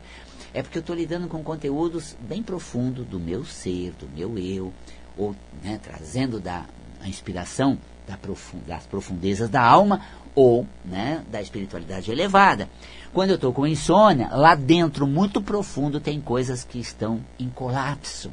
é 0.54 0.62
porque 0.62 0.78
eu 0.78 0.82
estou 0.82 0.95
lidando 0.95 1.30
com 1.30 1.41
conteúdos 1.41 2.13
bem 2.19 2.43
profundos 2.43 3.08
do 3.08 3.21
meu 3.21 3.45
ser, 3.45 3.91
do 3.93 4.10
meu 4.10 4.38
eu, 4.38 4.73
ou 5.17 5.34
né, 5.63 5.80
trazendo 5.82 6.41
da 6.41 6.65
inspiração 7.06 7.80
da 8.07 8.17
profund, 8.17 8.63
das 8.65 8.85
profundezas 8.85 9.49
da 9.49 9.61
alma 9.61 10.01
ou 10.35 10.67
né, 10.83 11.23
da 11.31 11.41
espiritualidade 11.41 12.11
elevada. 12.11 12.69
Quando 13.13 13.29
eu 13.29 13.35
estou 13.35 13.53
com 13.53 13.67
insônia, 13.67 14.29
lá 14.31 14.55
dentro, 14.55 15.05
muito 15.05 15.41
profundo, 15.41 15.99
tem 15.99 16.19
coisas 16.19 16.63
que 16.63 16.79
estão 16.79 17.23
em 17.39 17.49
colapso, 17.49 18.31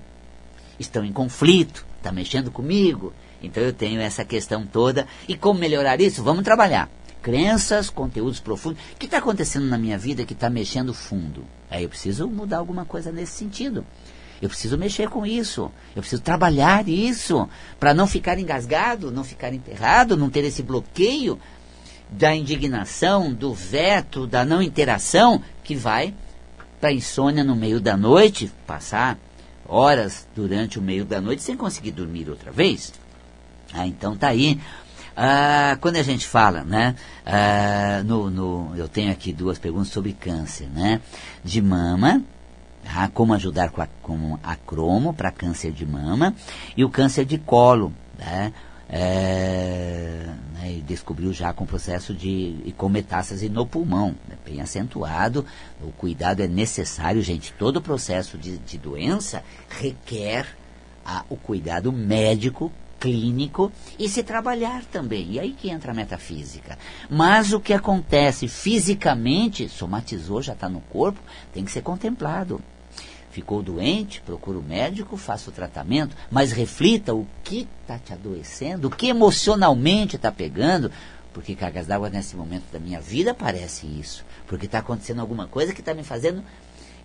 estão 0.79 1.05
em 1.05 1.13
conflito, 1.13 1.85
está 1.99 2.11
mexendo 2.11 2.51
comigo. 2.51 3.13
Então 3.43 3.63
eu 3.63 3.73
tenho 3.73 4.01
essa 4.01 4.25
questão 4.25 4.67
toda. 4.67 5.07
E 5.29 5.37
como 5.37 5.61
melhorar 5.61 6.01
isso? 6.01 6.23
Vamos 6.23 6.45
trabalhar. 6.45 6.89
Crenças, 7.23 7.91
conteúdos 7.91 8.41
profundos. 8.41 8.83
O 8.95 8.97
que 8.97 9.05
está 9.05 9.19
acontecendo 9.19 9.67
na 9.67 9.77
minha 9.77 9.99
vida 9.99 10.25
que 10.25 10.33
está 10.33 10.49
mexendo 10.49 10.95
fundo? 10.95 11.45
Aí 11.71 11.83
eu 11.83 11.89
preciso 11.89 12.27
mudar 12.27 12.59
alguma 12.59 12.87
coisa 12.87 13.13
nesse 13.13 13.33
sentido. 13.33 13.85
Eu 14.41 14.49
preciso 14.49 14.79
mexer 14.79 15.09
com 15.09 15.27
isso. 15.27 15.71
Eu 15.95 16.03
preciso 16.03 16.23
trabalhar 16.23 16.89
isso 16.89 17.49
para 17.79 17.93
não 17.93 18.07
ficar 18.07 18.39
engasgado, 18.39 19.11
não 19.11 19.23
ficar 19.23 19.53
enterrado, 19.53 20.17
não 20.17 20.31
ter 20.31 20.45
esse 20.45 20.63
bloqueio 20.63 21.39
da 22.11 22.35
indignação, 22.35 23.33
do 23.33 23.55
veto, 23.55 24.27
da 24.27 24.45
não 24.45 24.63
interação, 24.63 25.43
que 25.63 25.75
vai 25.75 26.15
para 26.81 26.93
insônia 26.93 27.45
no 27.45 27.55
meio 27.55 27.81
da 27.81 27.97
noite, 27.97 28.51
passar 28.67 29.19
horas 29.69 30.27
durante 30.35 30.79
o 30.79 30.83
meio 30.83 31.05
da 31.05 31.21
noite 31.21 31.43
sem 31.43 31.57
conseguir 31.57 31.93
dormir 31.93 32.29
outra 32.29 32.51
vez. 32.51 32.93
Ah, 33.73 33.87
então 33.87 34.17
tá 34.17 34.29
aí. 34.29 34.59
Ah, 35.17 35.77
quando 35.81 35.97
a 35.97 36.03
gente 36.03 36.27
fala, 36.27 36.65
né, 36.65 36.97
ah, 37.25 38.03
no, 38.05 38.31
no, 38.31 38.73
eu 38.77 38.89
tenho 38.89 39.13
aqui 39.13 39.33
duas 39.33 39.59
perguntas 39.59 39.89
sobre 39.89 40.13
câncer, 40.13 40.67
né, 40.75 41.01
de 41.45 41.61
mama, 41.61 42.23
como 43.13 43.35
ajudar 43.35 43.71
com 43.71 43.83
a, 43.83 43.87
com 44.03 44.39
a 44.43 44.57
cromo 44.57 45.13
para 45.13 45.31
câncer 45.31 45.73
de 45.73 45.87
mama 45.87 46.35
e 46.77 46.85
o 46.85 46.91
câncer 46.91 47.25
de 47.25 47.39
colo, 47.39 47.93
né, 48.19 48.53
é, 48.89 50.27
né, 50.55 50.73
e 50.73 50.83
descobriu 50.83 51.33
já 51.33 51.53
com 51.53 51.65
processo 51.65 52.13
de 52.13 52.61
e 52.65 52.75
com 52.77 52.89
metástase 52.89 53.49
no 53.49 53.65
pulmão, 53.65 54.17
né, 54.29 54.37
bem 54.45 54.61
acentuado. 54.61 55.47
O 55.81 55.93
cuidado 55.93 56.43
é 56.43 56.49
necessário, 56.49 57.23
gente. 57.23 57.53
Todo 57.53 57.81
processo 57.81 58.37
de, 58.37 58.59
de 58.59 58.77
doença 58.77 59.45
requer 59.69 60.47
a, 61.05 61.25
o 61.31 61.37
cuidado 61.37 61.93
médico, 61.93 62.73
clínico 62.99 63.73
e 63.99 64.09
se 64.09 64.23
trabalhar 64.23 64.85
também. 64.85 65.33
E 65.33 65.41
aí 65.41 65.53
que 65.53 65.71
entra 65.71 65.93
a 65.93 65.95
metafísica. 65.95 66.77
Mas 67.09 67.53
o 67.53 67.61
que 67.61 67.73
acontece 67.73 68.49
fisicamente, 68.49 69.69
somatizou, 69.69 70.43
já 70.43 70.53
está 70.53 70.69
no 70.69 70.81
corpo, 70.81 71.21
tem 71.53 71.65
que 71.65 71.71
ser 71.71 71.83
contemplado. 71.83 72.61
Ficou 73.31 73.63
doente, 73.63 74.21
procura 74.21 74.59
o 74.59 74.63
médico, 74.63 75.17
faça 75.17 75.51
o 75.51 75.53
tratamento, 75.53 76.17
mas 76.31 76.53
reflita 76.53 77.15
o 77.15 77.27
que 77.45 77.69
está 77.83 77.99
te 77.99 78.13
adoecendo, 78.13 78.89
o 78.89 78.91
que 78.91 79.09
emocionalmente 79.09 80.17
está 80.17 80.33
pegando, 80.33 80.91
porque 81.33 81.55
cargas 81.55 81.87
d'água 81.87 82.11
nesse 82.11 82.35
momento 82.35 82.65
da 82.73 82.81
minha 82.81 83.01
vida 83.01 83.33
parece 83.33 83.87
isso, 83.87 84.25
porque 84.47 84.67
está 84.67 84.79
acontecendo 84.79 85.21
alguma 85.21 85.47
coisa 85.47 85.73
que 85.73 85.81
está 85.81 85.95
me 85.95 86.03
fazendo 86.03 86.43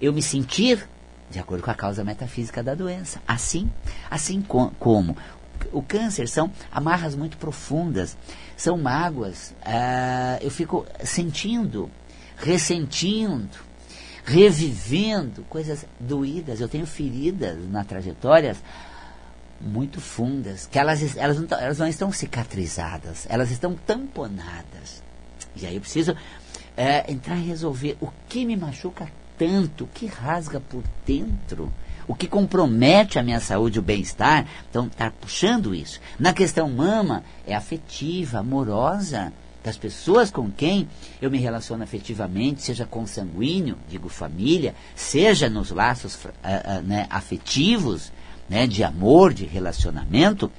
eu 0.02 0.12
me 0.12 0.22
sentir 0.22 0.88
de 1.30 1.40
acordo 1.40 1.64
com 1.64 1.72
a 1.72 1.76
causa 1.76 2.04
metafísica 2.04 2.62
da 2.62 2.76
doença. 2.76 3.22
Assim, 3.28 3.70
assim 4.10 4.42
com, 4.42 4.70
como 4.80 5.18
o 5.72 5.82
câncer 5.82 6.28
são 6.28 6.52
amarras 6.72 7.16
muito 7.16 7.38
profundas, 7.38 8.18
são 8.56 8.78
mágoas. 8.78 9.54
Ah, 9.64 10.38
eu 10.42 10.52
fico 10.52 10.86
sentindo, 11.04 11.90
ressentindo, 12.38 13.58
revivendo 14.26 15.44
coisas 15.44 15.86
doídas. 16.00 16.60
Eu 16.60 16.68
tenho 16.68 16.86
feridas 16.86 17.58
na 17.70 17.84
trajetória 17.84 18.56
muito 19.62 20.02
fundas, 20.02 20.68
que 20.70 20.78
elas, 20.78 21.16
elas, 21.16 21.40
não, 21.40 21.58
elas 21.58 21.78
não 21.78 21.88
estão 21.88 22.12
cicatrizadas, 22.12 23.26
elas 23.30 23.52
estão 23.52 23.76
tamponadas. 23.76 25.04
E 25.56 25.66
aí 25.66 25.76
eu 25.76 25.82
preciso 25.82 26.16
é, 26.76 27.10
entrar 27.10 27.38
e 27.38 27.44
resolver 27.44 27.98
o 28.02 28.10
que 28.28 28.46
me 28.46 28.58
machuca 28.58 29.08
tanto, 29.38 29.86
o 29.86 29.88
que 29.88 30.08
rasga 30.08 30.60
por 30.60 30.84
dentro, 31.06 31.72
o 32.08 32.16
que 32.16 32.28
compromete 32.28 33.18
a 33.18 33.24
minha 33.24 33.40
saúde 33.40 33.78
e 33.78 33.80
o 33.80 33.84
bem-estar. 33.84 34.46
Então, 34.70 34.88
está 34.88 35.10
puxando 35.10 35.74
isso. 35.74 36.02
Na 36.20 36.34
questão 36.34 36.70
mama, 36.70 37.24
é 37.46 37.56
afetiva, 37.56 38.40
amorosa 38.40 39.32
das 39.66 39.78
pessoas 39.78 40.30
com 40.30 40.52
quem 40.52 40.88
eu 41.20 41.32
me 41.32 41.40
relaciono 41.40 41.84
afetivamente, 41.84 42.62
seja 42.62 42.86
consanguíneo, 42.86 43.76
digo 43.90 44.08
família, 44.08 44.76
seja 44.96 45.50
nos 45.50 45.72
laços 45.72 46.14
uh, 46.14 46.28
uh, 46.28 46.82
né, 46.84 47.08
afetivos, 47.10 48.12
né, 48.48 48.68
de 48.68 48.84
amor, 48.84 49.34
de 49.34 49.44
relacionamento, 49.44 50.52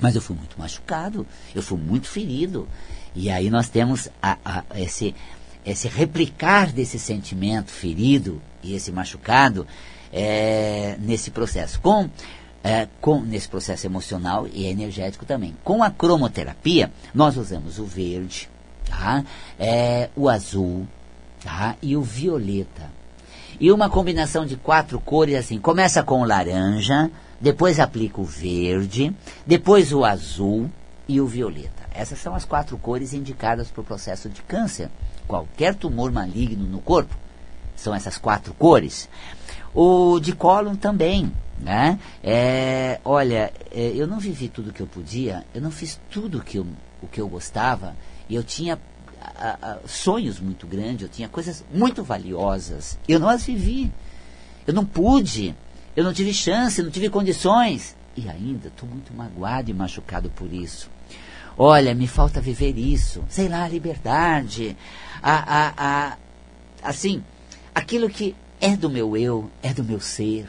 mas 0.00 0.14
eu 0.14 0.22
fui 0.22 0.34
muito 0.34 0.58
machucado, 0.58 1.26
eu 1.54 1.62
fui 1.62 1.78
muito 1.78 2.08
ferido. 2.08 2.66
E 3.14 3.28
aí 3.28 3.50
nós 3.50 3.68
temos 3.68 4.08
a, 4.22 4.38
a, 4.42 4.64
esse, 4.76 5.14
esse 5.66 5.86
replicar 5.86 6.72
desse 6.72 6.98
sentimento 6.98 7.70
ferido 7.70 8.40
e 8.62 8.74
esse 8.74 8.90
machucado 8.90 9.66
é, 10.10 10.96
nesse 11.00 11.30
processo. 11.30 11.78
Com 11.82 12.08
é, 12.68 12.86
com, 13.00 13.22
nesse 13.22 13.48
processo 13.48 13.86
emocional 13.86 14.46
e 14.52 14.66
energético 14.66 15.24
também. 15.24 15.56
Com 15.64 15.82
a 15.82 15.90
cromoterapia, 15.90 16.92
nós 17.14 17.38
usamos 17.38 17.78
o 17.78 17.86
verde, 17.86 18.46
tá? 18.86 19.24
É, 19.58 20.10
o 20.14 20.28
azul 20.28 20.86
tá? 21.42 21.76
e 21.80 21.96
o 21.96 22.02
violeta. 22.02 22.90
E 23.58 23.72
uma 23.72 23.88
combinação 23.88 24.44
de 24.44 24.54
quatro 24.54 25.00
cores 25.00 25.36
assim, 25.36 25.58
começa 25.58 26.02
com 26.02 26.20
o 26.20 26.26
laranja, 26.26 27.10
depois 27.40 27.80
aplica 27.80 28.20
o 28.20 28.24
verde, 28.24 29.16
depois 29.46 29.90
o 29.90 30.04
azul 30.04 30.70
e 31.08 31.22
o 31.22 31.26
violeta. 31.26 31.88
Essas 31.94 32.18
são 32.18 32.34
as 32.34 32.44
quatro 32.44 32.76
cores 32.76 33.14
indicadas 33.14 33.68
para 33.68 33.80
o 33.80 33.84
processo 33.84 34.28
de 34.28 34.42
câncer. 34.42 34.90
Qualquer 35.26 35.74
tumor 35.74 36.12
maligno 36.12 36.66
no 36.66 36.82
corpo 36.82 37.16
são 37.78 37.94
essas 37.94 38.18
quatro 38.18 38.52
cores. 38.54 39.08
O 39.72 40.18
de 40.18 40.32
cólon 40.32 40.74
também, 40.74 41.32
né? 41.60 41.98
É, 42.22 43.00
olha, 43.04 43.52
é, 43.70 43.92
eu 43.94 44.06
não 44.06 44.18
vivi 44.18 44.48
tudo 44.48 44.70
o 44.70 44.72
que 44.72 44.80
eu 44.80 44.86
podia, 44.86 45.46
eu 45.54 45.60
não 45.60 45.70
fiz 45.70 45.98
tudo 46.10 46.42
que 46.42 46.58
eu, 46.58 46.66
o 47.00 47.06
que 47.06 47.20
eu 47.20 47.28
gostava, 47.28 47.94
e 48.28 48.34
eu 48.34 48.42
tinha 48.42 48.78
a, 49.36 49.58
a, 49.62 49.78
sonhos 49.86 50.40
muito 50.40 50.66
grandes, 50.66 51.02
eu 51.02 51.08
tinha 51.08 51.28
coisas 51.28 51.64
muito 51.72 52.02
valiosas, 52.02 52.98
eu 53.08 53.20
não 53.20 53.28
as 53.28 53.44
vivi, 53.44 53.92
eu 54.66 54.74
não 54.74 54.84
pude, 54.84 55.54
eu 55.94 56.02
não 56.02 56.12
tive 56.12 56.34
chance, 56.34 56.82
não 56.82 56.90
tive 56.90 57.08
condições, 57.08 57.96
e 58.16 58.28
ainda 58.28 58.68
estou 58.68 58.88
muito 58.88 59.14
magoado 59.14 59.70
e 59.70 59.74
machucado 59.74 60.28
por 60.30 60.52
isso. 60.52 60.90
Olha, 61.56 61.94
me 61.94 62.06
falta 62.06 62.40
viver 62.40 62.76
isso, 62.76 63.24
sei 63.28 63.48
lá, 63.48 63.64
a 63.64 63.68
liberdade, 63.68 64.76
a, 65.22 65.34
a, 65.34 65.74
a, 65.76 66.16
assim, 66.82 67.22
aquilo 67.78 68.08
que 68.10 68.34
é 68.60 68.76
do 68.76 68.90
meu 68.90 69.16
eu, 69.16 69.48
é 69.62 69.72
do 69.72 69.84
meu 69.84 70.00
ser, 70.00 70.48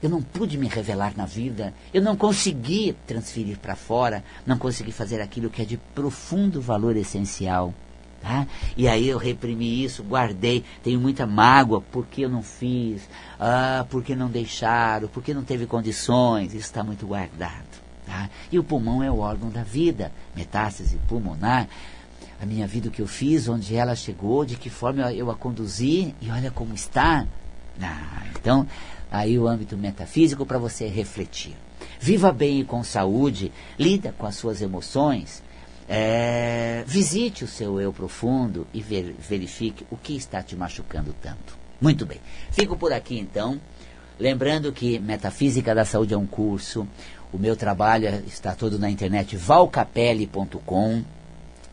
eu 0.00 0.08
não 0.08 0.22
pude 0.22 0.56
me 0.56 0.68
revelar 0.68 1.12
na 1.16 1.26
vida, 1.26 1.74
eu 1.92 2.00
não 2.00 2.16
consegui 2.16 2.96
transferir 3.06 3.58
para 3.58 3.76
fora, 3.76 4.24
não 4.46 4.56
consegui 4.56 4.92
fazer 4.92 5.20
aquilo 5.20 5.50
que 5.50 5.62
é 5.62 5.64
de 5.64 5.76
profundo 5.76 6.60
valor 6.60 6.96
essencial. 6.96 7.74
Tá? 8.20 8.46
E 8.76 8.86
aí 8.86 9.08
eu 9.08 9.18
reprimi 9.18 9.82
isso, 9.82 10.04
guardei, 10.04 10.64
tenho 10.84 11.00
muita 11.00 11.26
mágoa, 11.26 11.80
porque 11.80 12.24
eu 12.24 12.28
não 12.28 12.42
fiz, 12.42 13.02
ah, 13.38 13.84
porque 13.90 14.14
não 14.14 14.28
deixaram, 14.28 15.08
porque 15.08 15.34
não 15.34 15.42
teve 15.42 15.66
condições, 15.66 16.54
isso 16.54 16.66
está 16.66 16.84
muito 16.84 17.04
guardado. 17.04 17.82
Tá? 18.06 18.30
E 18.50 18.58
o 18.60 18.64
pulmão 18.64 19.02
é 19.02 19.10
o 19.10 19.18
órgão 19.18 19.50
da 19.50 19.64
vida, 19.64 20.12
metástase 20.36 20.96
pulmonar. 21.08 21.68
A 22.42 22.46
minha 22.46 22.66
vida, 22.66 22.88
o 22.88 22.90
que 22.90 23.00
eu 23.00 23.06
fiz, 23.06 23.48
onde 23.48 23.76
ela 23.76 23.94
chegou, 23.94 24.44
de 24.44 24.56
que 24.56 24.68
forma 24.68 25.12
eu 25.12 25.30
a 25.30 25.34
conduzi 25.36 26.12
e 26.20 26.28
olha 26.28 26.50
como 26.50 26.74
está. 26.74 27.24
Ah, 27.80 28.24
então, 28.36 28.66
aí 29.12 29.38
o 29.38 29.46
âmbito 29.46 29.76
metafísico 29.76 30.44
para 30.44 30.58
você 30.58 30.88
refletir. 30.88 31.54
Viva 32.00 32.32
bem 32.32 32.58
e 32.58 32.64
com 32.64 32.82
saúde, 32.82 33.52
lida 33.78 34.12
com 34.18 34.26
as 34.26 34.34
suas 34.34 34.60
emoções, 34.60 35.40
é, 35.88 36.82
visite 36.84 37.44
o 37.44 37.46
seu 37.46 37.80
eu 37.80 37.92
profundo 37.92 38.66
e 38.74 38.82
ver, 38.82 39.14
verifique 39.20 39.86
o 39.88 39.96
que 39.96 40.16
está 40.16 40.42
te 40.42 40.56
machucando 40.56 41.14
tanto. 41.22 41.56
Muito 41.80 42.04
bem, 42.04 42.18
fico 42.50 42.76
por 42.76 42.92
aqui 42.92 43.16
então. 43.16 43.60
Lembrando 44.18 44.72
que 44.72 44.98
Metafísica 44.98 45.72
da 45.72 45.84
Saúde 45.84 46.12
é 46.12 46.18
um 46.18 46.26
curso, 46.26 46.88
o 47.32 47.38
meu 47.38 47.54
trabalho 47.54 48.08
está 48.26 48.52
todo 48.52 48.80
na 48.80 48.90
internet 48.90 49.36
valcapelli.com 49.36 51.04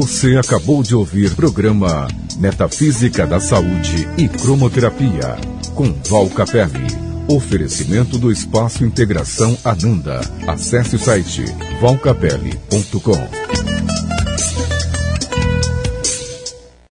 Você 0.00 0.36
acabou 0.36 0.80
de 0.80 0.94
ouvir 0.94 1.34
programa 1.34 2.06
Metafísica 2.36 3.26
da 3.26 3.40
Saúde 3.40 4.08
e 4.16 4.28
Cromoterapia 4.28 5.36
com 5.74 5.92
Val 6.08 6.28
Capelli. 6.28 6.86
Oferecimento 7.26 8.16
do 8.16 8.30
Espaço 8.30 8.84
Integração 8.84 9.58
Ananda. 9.64 10.20
Acesse 10.46 10.94
o 10.94 11.00
site 11.00 11.44
valcapelli.com. 11.80 13.47